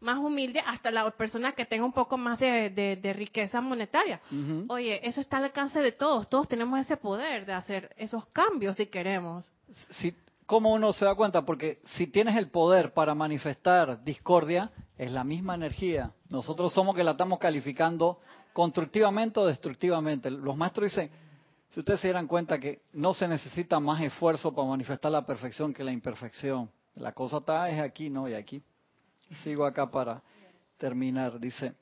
[0.00, 4.20] más humilde hasta la persona que tenga un poco más de, riqueza monetaria.
[4.68, 8.76] Oye, eso está al alcance de todos, todos tenemos ese poder de hacer esos cambios
[8.76, 9.50] si queremos.
[9.90, 10.14] Si,
[10.48, 11.44] ¿Cómo uno se da cuenta?
[11.44, 16.10] Porque si tienes el poder para manifestar discordia, es la misma energía.
[16.30, 18.18] Nosotros somos que la estamos calificando
[18.54, 20.30] constructivamente o destructivamente.
[20.30, 21.10] Los maestros dicen,
[21.68, 25.74] si ustedes se dieran cuenta que no se necesita más esfuerzo para manifestar la perfección
[25.74, 26.70] que la imperfección.
[26.94, 28.62] La cosa está es aquí, no, y aquí.
[29.44, 30.22] Sigo acá para
[30.78, 31.38] terminar.
[31.38, 31.74] Dice,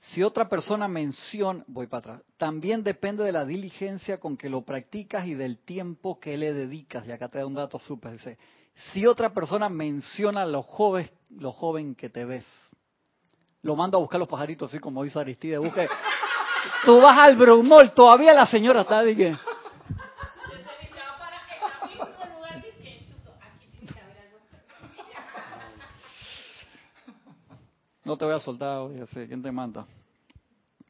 [0.00, 4.62] si otra persona menciona, voy para atrás, también depende de la diligencia con que lo
[4.62, 7.06] practicas y del tiempo que le dedicas.
[7.06, 8.12] Y acá te da un dato súper.
[8.12, 8.38] Dice,
[8.92, 12.46] si otra persona menciona lo joven, lo joven que te ves,
[13.62, 15.88] lo mando a buscar los pajaritos, así como dice Aristide, busque.
[16.84, 19.36] Tú vas al Brumol, todavía la señora está, dije.
[28.10, 29.86] No te voy a soltar, oye, sé, ¿quién te manda?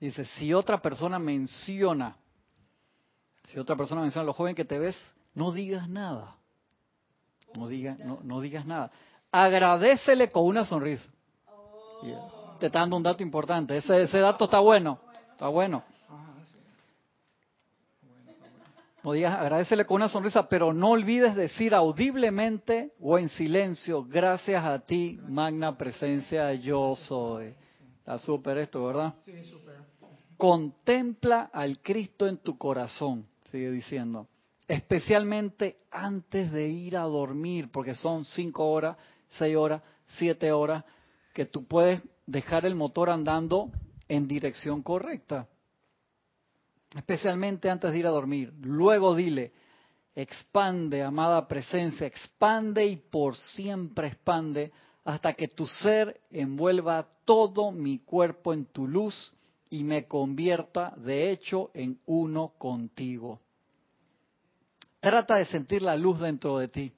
[0.01, 2.17] Dice, si otra persona menciona,
[3.45, 4.97] si otra persona menciona a lo joven que te ves,
[5.35, 6.39] no digas nada.
[7.55, 8.91] No, digas, no, digas nada.
[9.31, 11.11] Agradecele con una sonrisa.
[12.59, 13.77] Te está dando un dato importante.
[13.77, 14.99] Ese, ese dato está bueno.
[15.33, 15.85] Está bueno.
[19.03, 24.63] No digas, agradecele con una sonrisa, pero no olvides decir audiblemente o en silencio, gracias
[24.63, 27.55] a ti, magna presencia, yo soy.
[27.99, 29.15] Está súper esto, ¿verdad?
[29.25, 29.77] Sí, súper.
[30.37, 34.27] Contempla al Cristo en tu corazón, sigue diciendo,
[34.69, 38.97] especialmente antes de ir a dormir, porque son cinco horas,
[39.31, 39.83] seis horas,
[40.19, 40.85] siete horas,
[41.33, 43.71] que tú puedes dejar el motor andando
[44.09, 45.47] en dirección correcta
[46.95, 48.53] especialmente antes de ir a dormir.
[48.61, 49.53] Luego dile,
[50.15, 54.73] expande, amada presencia, expande y por siempre expande
[55.05, 59.33] hasta que tu ser envuelva todo mi cuerpo en tu luz
[59.71, 63.41] y me convierta de hecho en uno contigo.
[65.01, 66.93] Trata de sentir la luz dentro de ti,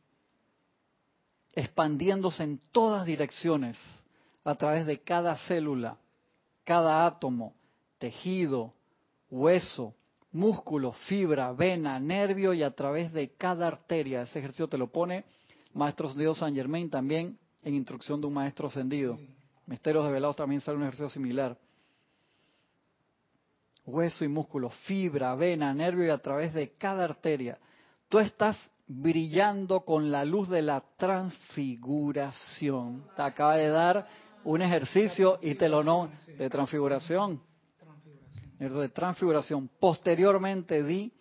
[1.54, 3.76] expandiéndose en todas direcciones,
[4.44, 5.96] a través de cada célula,
[6.64, 7.54] cada átomo,
[7.98, 8.74] tejido,
[9.32, 9.96] hueso,
[10.30, 14.22] músculo, fibra, vena, nervio y a través de cada arteria.
[14.22, 15.24] Ese ejercicio te lo pone
[15.74, 19.18] Maestros Dios San Germain también en instrucción de un maestro ascendido.
[19.66, 21.56] Misterios Velados también sale un ejercicio similar.
[23.86, 27.58] Hueso y músculo, fibra, vena, nervio y a través de cada arteria.
[28.08, 33.04] Tú estás brillando con la luz de la transfiguración.
[33.16, 34.06] Te acaba de dar
[34.44, 37.40] un ejercicio y te lo no de transfiguración.
[38.70, 39.68] De transfiguración.
[39.80, 41.12] Posteriormente di,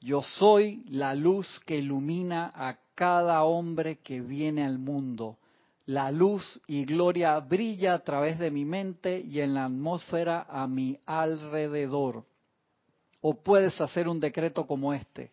[0.00, 5.38] yo soy la luz que ilumina a cada hombre que viene al mundo.
[5.84, 10.66] La luz y gloria brilla a través de mi mente y en la atmósfera a
[10.66, 12.24] mi alrededor.
[13.20, 15.30] O puedes hacer un decreto como este.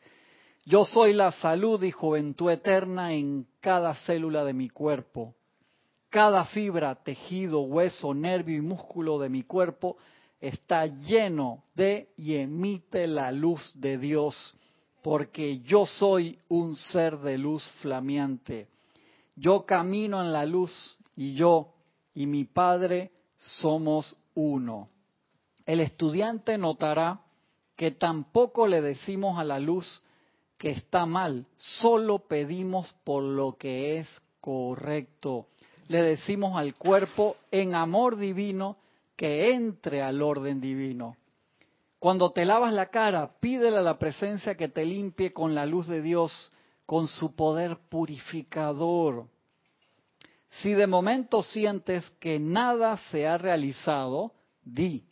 [0.65, 5.33] Yo soy la salud y juventud eterna en cada célula de mi cuerpo.
[6.11, 9.97] Cada fibra, tejido, hueso, nervio y músculo de mi cuerpo
[10.43, 14.55] está lleno de y emite la luz de Dios,
[15.01, 18.67] porque yo soy un ser de luz flameante.
[19.37, 21.73] Yo camino en la luz y yo
[22.13, 23.11] y mi Padre
[23.61, 24.89] somos uno.
[25.65, 27.21] El estudiante notará
[27.77, 30.03] que tampoco le decimos a la luz
[30.57, 34.07] que está mal, solo pedimos por lo que es
[34.41, 35.47] correcto
[35.87, 38.77] le decimos al cuerpo en amor divino
[39.15, 41.17] que entre al orden divino.
[41.99, 45.87] Cuando te lavas la cara, pídele a la presencia que te limpie con la luz
[45.87, 46.51] de Dios,
[46.85, 49.27] con su poder purificador.
[50.61, 54.33] Si de momento sientes que nada se ha realizado,
[54.63, 55.05] di,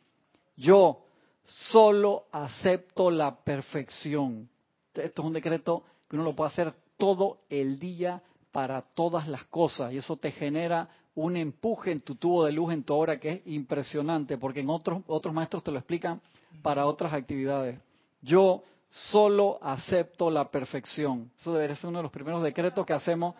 [0.55, 1.05] yo
[1.43, 4.49] solo acepto la perfección.
[4.93, 8.21] Esto es un decreto que uno lo puede hacer todo el día
[8.51, 12.73] para todas las cosas y eso te genera un empuje en tu tubo de luz
[12.73, 16.21] en tu obra que es impresionante, porque en otros, otros maestros te lo explican
[16.61, 17.79] para otras actividades.
[18.21, 21.31] Yo solo acepto la perfección.
[21.37, 23.35] Eso debería ser uno de los primeros decretos que hacemos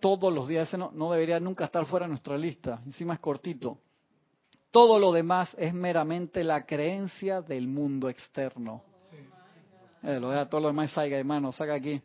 [0.00, 0.68] todos los días.
[0.68, 2.80] Ese no, no debería nunca estar fuera de nuestra lista.
[2.84, 3.78] Encima es cortito.
[4.70, 8.82] Todo lo demás es meramente la creencia del mundo externo.
[10.02, 12.00] Eh, lo deja todo lo demás, salga hermano, saca aquí.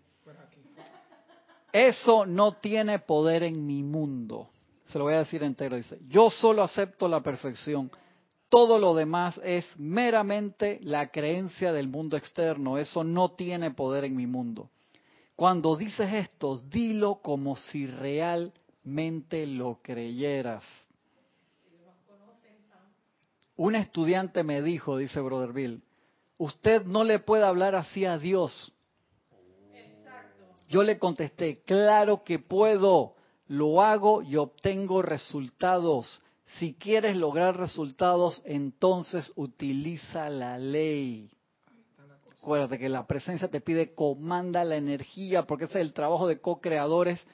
[1.72, 4.50] Eso no tiene poder en mi mundo.
[4.88, 5.76] Se lo voy a decir entero.
[5.76, 7.92] Dice, yo solo acepto la perfección.
[8.50, 12.78] Todo lo demás es meramente la creencia del mundo externo.
[12.78, 14.70] Eso no tiene poder en mi mundo.
[15.36, 20.64] Cuando dices esto, dilo como si realmente lo creyeras.
[23.56, 25.80] Un estudiante me dijo, dice Brother
[26.38, 28.72] usted no le puede hablar así a Dios
[30.70, 33.16] yo le contesté, claro que puedo,
[33.48, 36.22] lo hago y obtengo resultados.
[36.60, 41.30] Si quieres lograr resultados, entonces utiliza la ley.
[42.42, 46.40] Acuérdate que la presencia te pide comanda la energía, porque ese es el trabajo de
[46.40, 47.26] co-creadores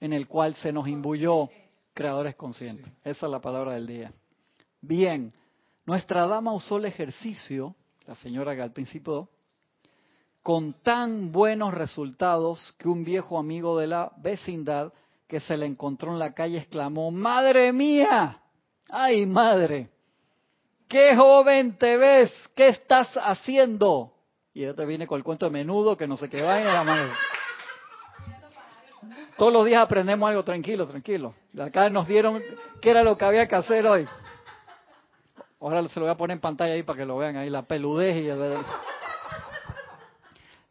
[0.00, 1.50] en el cual se nos imbuyó
[1.92, 2.90] creadores conscientes.
[3.04, 4.12] Esa es la palabra del día.
[4.80, 5.32] Bien,
[5.84, 9.28] nuestra dama usó el ejercicio, la señora que al principio
[10.42, 14.92] con tan buenos resultados que un viejo amigo de la vecindad
[15.32, 18.42] que se le encontró en la calle exclamó, Madre mía,
[18.90, 19.88] ay madre,
[20.86, 24.12] qué joven te ves, ¿qué estás haciendo?
[24.52, 26.66] Y ella te viene con el cuento de menudo, que no sé qué va en
[26.66, 27.16] la.
[29.38, 31.32] Todos los días aprendemos algo, tranquilo, tranquilo.
[31.58, 32.42] Acá nos dieron
[32.82, 34.06] qué era lo que había que hacer hoy.
[35.62, 37.62] Ahora se lo voy a poner en pantalla ahí para que lo vean ahí, la
[37.62, 38.58] peludez y el...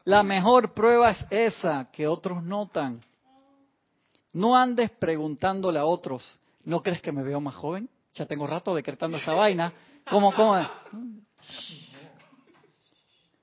[0.03, 3.01] La mejor prueba es esa que otros notan.
[4.33, 7.89] No andes preguntándole a otros, ¿no crees que me veo más joven?
[8.13, 9.73] Ya tengo rato decretando esta vaina.
[10.09, 10.57] ¿Cómo, cómo?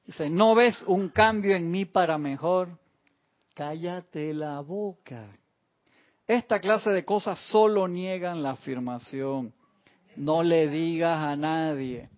[0.06, 2.78] Dice, ¿no ves un cambio en mí para mejor?
[3.54, 5.26] Cállate la boca.
[6.26, 9.52] Esta clase de cosas solo niegan la afirmación.
[10.16, 12.10] No le digas a nadie.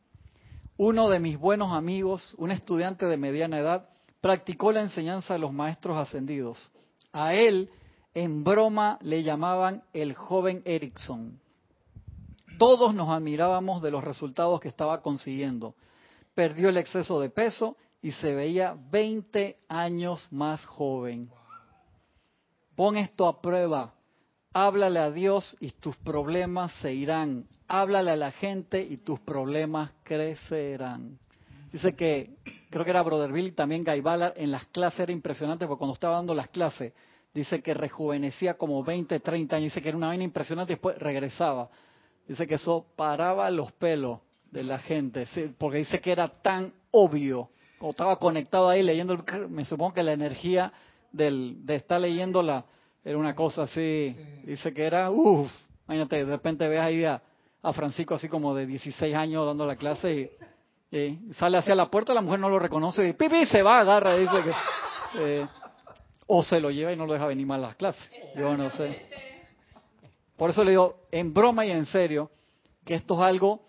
[0.77, 3.89] Uno de mis buenos amigos, un estudiante de mediana edad,
[4.21, 6.71] practicó la enseñanza de los maestros ascendidos.
[7.13, 7.71] A él,
[8.15, 11.41] en broma, le llamaban el joven Erickson.
[12.59, 15.75] Todos nos admirábamos de los resultados que estaba consiguiendo.
[16.35, 21.31] Perdió el exceso de peso y se veía 20 años más joven.
[22.75, 23.95] Pon esto a prueba.
[24.53, 27.47] Háblale a Dios y tus problemas se irán.
[27.69, 31.19] Háblale a la gente y tus problemas crecerán.
[31.73, 32.37] Dice que,
[32.69, 34.03] creo que era Brotherville y también Guy
[34.37, 36.93] en las clases era impresionante, porque cuando estaba dando las clases,
[37.35, 40.99] dice que rejuvenecía como 20, 30 años, dice que era una vaina impresionante y después
[40.99, 41.69] regresaba.
[42.27, 44.21] Dice que eso paraba los pelos
[44.51, 45.27] de la gente,
[45.59, 50.13] porque dice que era tan obvio, como estaba conectado ahí leyendo, me supongo que la
[50.13, 50.73] energía
[51.13, 52.65] del, de estar leyéndola
[53.05, 55.51] era una cosa así, dice que era, uff,
[55.87, 57.23] imagínate, de repente ves ahí a,
[57.75, 60.33] Francisco así como de 16 años dando la clase
[60.91, 64.17] y, sale hacia la puerta, la mujer no lo reconoce y pipi se va, agarra,
[64.17, 64.53] dice que...
[65.19, 65.47] Eh,
[66.33, 68.09] o se lo lleva y no lo deja venir más a las clases.
[68.37, 69.05] Yo no sé.
[70.37, 72.31] Por eso le digo, en broma y en serio,
[72.85, 73.61] que esto es algo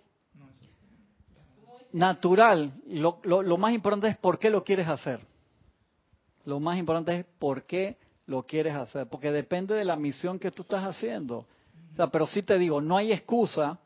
[1.92, 2.72] natural.
[2.86, 5.22] Lo, lo, más importante es por qué lo quieres hacer.
[6.46, 7.98] Lo más importante es por qué
[8.28, 11.48] lo quieres hacer, porque depende de la misión que tú estás haciendo.
[11.94, 13.80] O sea, pero sí te digo, no hay excusa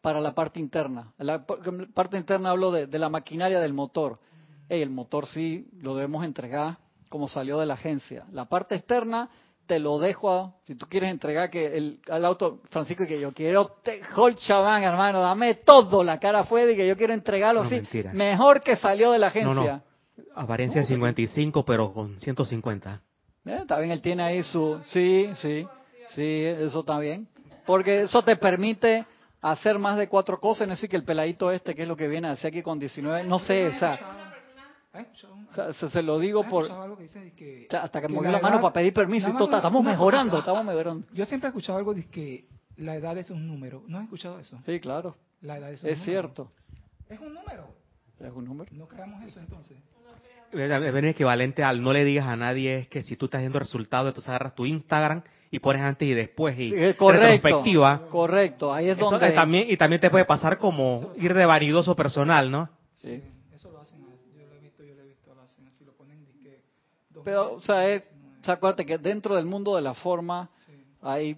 [0.00, 1.12] para la parte interna.
[1.18, 4.18] La parte interna hablo de, de la maquinaria del motor.
[4.70, 6.78] Hey, el motor sí lo debemos entregar
[7.10, 8.24] como salió de la agencia.
[8.32, 9.28] La parte externa
[9.66, 13.32] te lo dejo, a, si tú quieres entregar que el, al auto, Francisco, que yo
[13.32, 14.00] quiero, te,
[14.36, 17.82] chabán, hermano, dame todo, la cara fue y que yo quiero entregarlo así,
[18.12, 19.54] mejor que salió de la agencia.
[19.54, 19.82] No, no.
[20.34, 23.00] Apariencia 55, pero con 150.
[23.44, 25.66] Eh, bien, él tiene ahí su, sí, sí,
[26.10, 27.28] sí, eso está bien,
[27.66, 29.06] porque eso te permite
[29.40, 31.96] hacer más de cuatro cosas, no es decir que el peladito este, que es lo
[31.96, 34.19] que viene a hacer aquí con 19, no sé, o sea,
[35.74, 36.66] se, lo digo por...
[36.66, 41.06] hasta que movió la, mano para pedir permiso y todo, estamos mejorando, estamos mejorando.
[41.12, 43.84] Yo siempre he escuchado algo de que la edad es un número.
[43.86, 44.58] ¿No has escuchado eso?
[44.66, 45.16] Sí, claro.
[45.42, 46.50] La edad es un es cierto.
[47.08, 47.68] Es un número.
[48.18, 48.70] Es un número.
[48.74, 49.76] No creamos eso entonces.
[50.52, 54.08] Es equivalente al no le digas a nadie es que si tú estás viendo resultados,
[54.08, 55.22] entonces agarras tu Instagram
[55.52, 58.08] y pones antes y después y correcto, retrospectiva.
[58.08, 59.30] Correcto, ahí es donde...
[59.30, 62.68] también, y también te puede pasar como ir de vanidoso personal, ¿no?
[62.96, 63.22] Sí.
[67.24, 68.02] Pero, o sea, es,
[68.46, 70.50] acuérdate que dentro del mundo de la forma
[71.02, 71.36] hay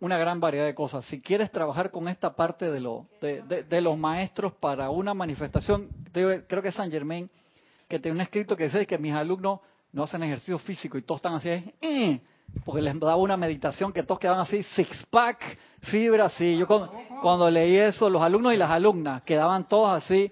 [0.00, 1.04] una gran variedad de cosas.
[1.06, 6.62] Si quieres trabajar con esta parte de, lo, de, los maestros para una manifestación, creo
[6.62, 7.30] que es San Germain,
[7.88, 9.60] que tiene un escrito que dice que mis alumnos
[9.92, 12.20] no hacen ejercicio físico y todos están así, eh",
[12.64, 16.56] porque les daba una meditación que todos quedaban así, six pack, fibra, así.
[16.58, 16.92] Yo cuando,
[17.22, 20.30] cuando leí eso, los alumnos y las alumnas quedaban todos así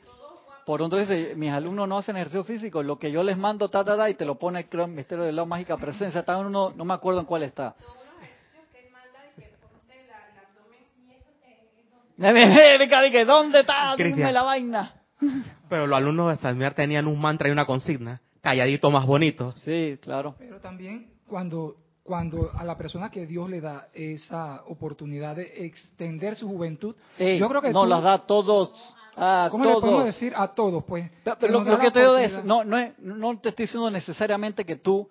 [0.64, 3.84] por un dice, mis alumnos no hacen ejercicio físico, lo que yo les mando, ta,
[3.84, 6.72] ta, ta, y te lo pone, el Misterio de la Mágica Presencia, está en uno,
[6.74, 7.74] no me acuerdo en cuál está.
[12.16, 13.96] que ¿dónde está?
[13.96, 14.94] Dime la vaina.
[15.68, 19.54] Pero los alumnos de Salmiar tenían un mantra y una consigna, calladito más bonito.
[19.58, 20.36] Sí, claro.
[20.38, 26.36] Pero también cuando cuando a la persona que Dios le da esa oportunidad de extender
[26.36, 29.76] su juventud, yo creo que no las da a todos, a ¿cómo todos.
[29.76, 30.84] le podemos decir a todos?
[30.84, 34.76] Pues, pero, lo, que te digo es, no, no, no te estoy diciendo necesariamente que
[34.76, 35.08] tú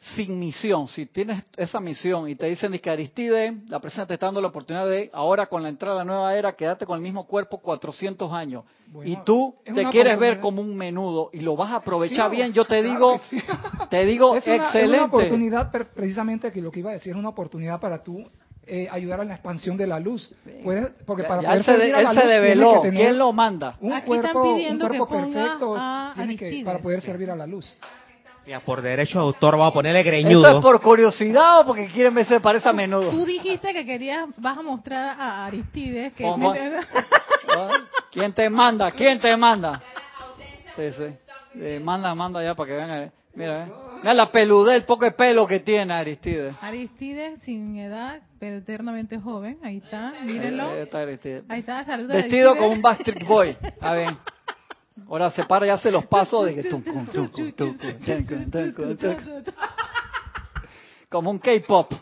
[0.00, 4.26] sin misión, si tienes esa misión y te dicen que Aristide, la presencia te está
[4.26, 7.02] dando la oportunidad de, ahora con la entrada a la nueva era, quedarte con el
[7.02, 8.64] mismo cuerpo 400 años,
[9.04, 12.64] y tú te quieres ver como un menudo y lo vas a aprovechar bien, yo
[12.64, 13.20] te digo,
[13.90, 14.78] te digo, excelente.
[14.82, 18.24] Es una oportunidad, precisamente que lo que iba a decir, es una oportunidad para tú
[18.70, 20.30] eh, ayudar a la expansión de la luz.
[21.06, 22.82] porque para poder él se, él se develó.
[22.82, 23.76] ¿Quién lo manda?
[23.80, 27.30] Un Aquí cuerpo, están pidiendo un cuerpo que perfecto a tiene que, para poder servir
[27.30, 27.76] a la luz.
[28.48, 30.40] Mira, por derecho de autor vamos a ponerle greñudo.
[30.40, 33.10] ¿Eso es por curiosidad o porque quieren ver se parece a menudo?
[33.10, 36.24] Tú dijiste que querías, vas a mostrar a Aristides que...
[38.10, 38.90] ¿Quién te manda?
[38.92, 39.82] ¿Quién te manda?
[40.74, 41.14] Sí, sí.
[41.60, 42.90] Eh, manda, manda ya para que vean.
[42.90, 43.12] Eh.
[43.34, 43.72] Mira, eh.
[43.98, 46.54] Mira la peludez, el poco de pelo que tiene Aristides.
[46.62, 49.58] Aristides sin edad, pero eternamente joven.
[49.62, 50.70] Ahí está, mírenlo.
[50.70, 51.44] Ahí está Aristides.
[51.50, 53.58] Ahí está, saludos Vestido como un Backstreet Boy.
[53.82, 54.16] A ver.
[55.06, 56.68] Ahora se para y hace los pasos de que...
[61.08, 61.92] Como un K-pop.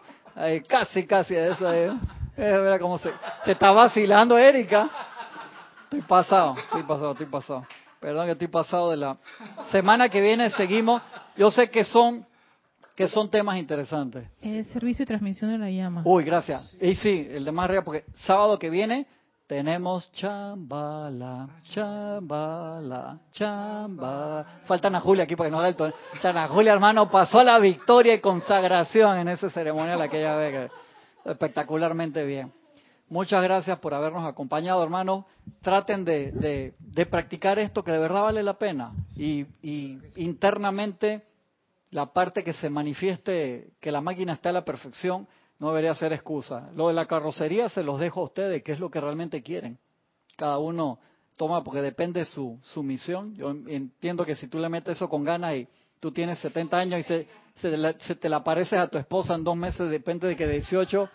[0.68, 1.72] Casi, casi eso.
[1.72, 1.92] Eh.
[2.36, 3.11] Mira cómo se...
[3.44, 4.90] Te está vacilando, Erika.
[5.84, 7.66] Estoy pasado, estoy pasado, estoy pasado.
[8.01, 9.16] Perdón que estoy pasado de la...
[9.70, 11.03] Semana que viene seguimos.
[11.36, 12.26] Yo sé que son
[12.97, 14.26] que son temas interesantes.
[14.40, 16.01] El servicio de transmisión de la llama.
[16.05, 16.74] Uy, gracias.
[16.80, 19.07] Y sí, el de más arriba, porque sábado que viene
[19.47, 24.44] tenemos chambala, chambala, chamba.
[24.64, 25.94] Faltan a Julia aquí para que no haga el tono.
[26.20, 30.70] Chana Julia, hermano, pasó la victoria y consagración en ese ceremonial aquella vez.
[31.24, 32.53] Espectacularmente bien.
[33.09, 35.24] Muchas gracias por habernos acompañado, hermanos.
[35.62, 38.92] Traten de, de, practicar esto que de verdad vale la pena.
[39.16, 41.22] Y, y internamente,
[41.90, 45.28] la parte que se manifieste que la máquina está a la perfección,
[45.59, 46.70] no debería ser excusa.
[46.74, 49.78] Lo de la carrocería se los dejo a ustedes, qué es lo que realmente quieren.
[50.36, 50.98] Cada uno
[51.36, 53.34] toma porque depende de su, su misión.
[53.34, 55.68] Yo entiendo que si tú le metes eso con ganas y
[56.00, 59.57] tú tienes 70 años y se, se, te la pareces a tu esposa en dos
[59.57, 61.09] meses, depende de que 18.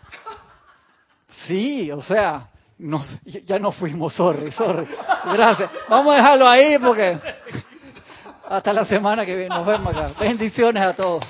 [1.47, 2.49] Sí, o sea,
[3.45, 4.87] ya no fuimos, sorry, sorry.
[5.31, 5.69] Gracias.
[5.87, 7.19] Vamos a dejarlo ahí porque
[8.49, 10.11] hasta la semana que viene nos vemos acá.
[10.19, 11.23] Bendiciones a todos.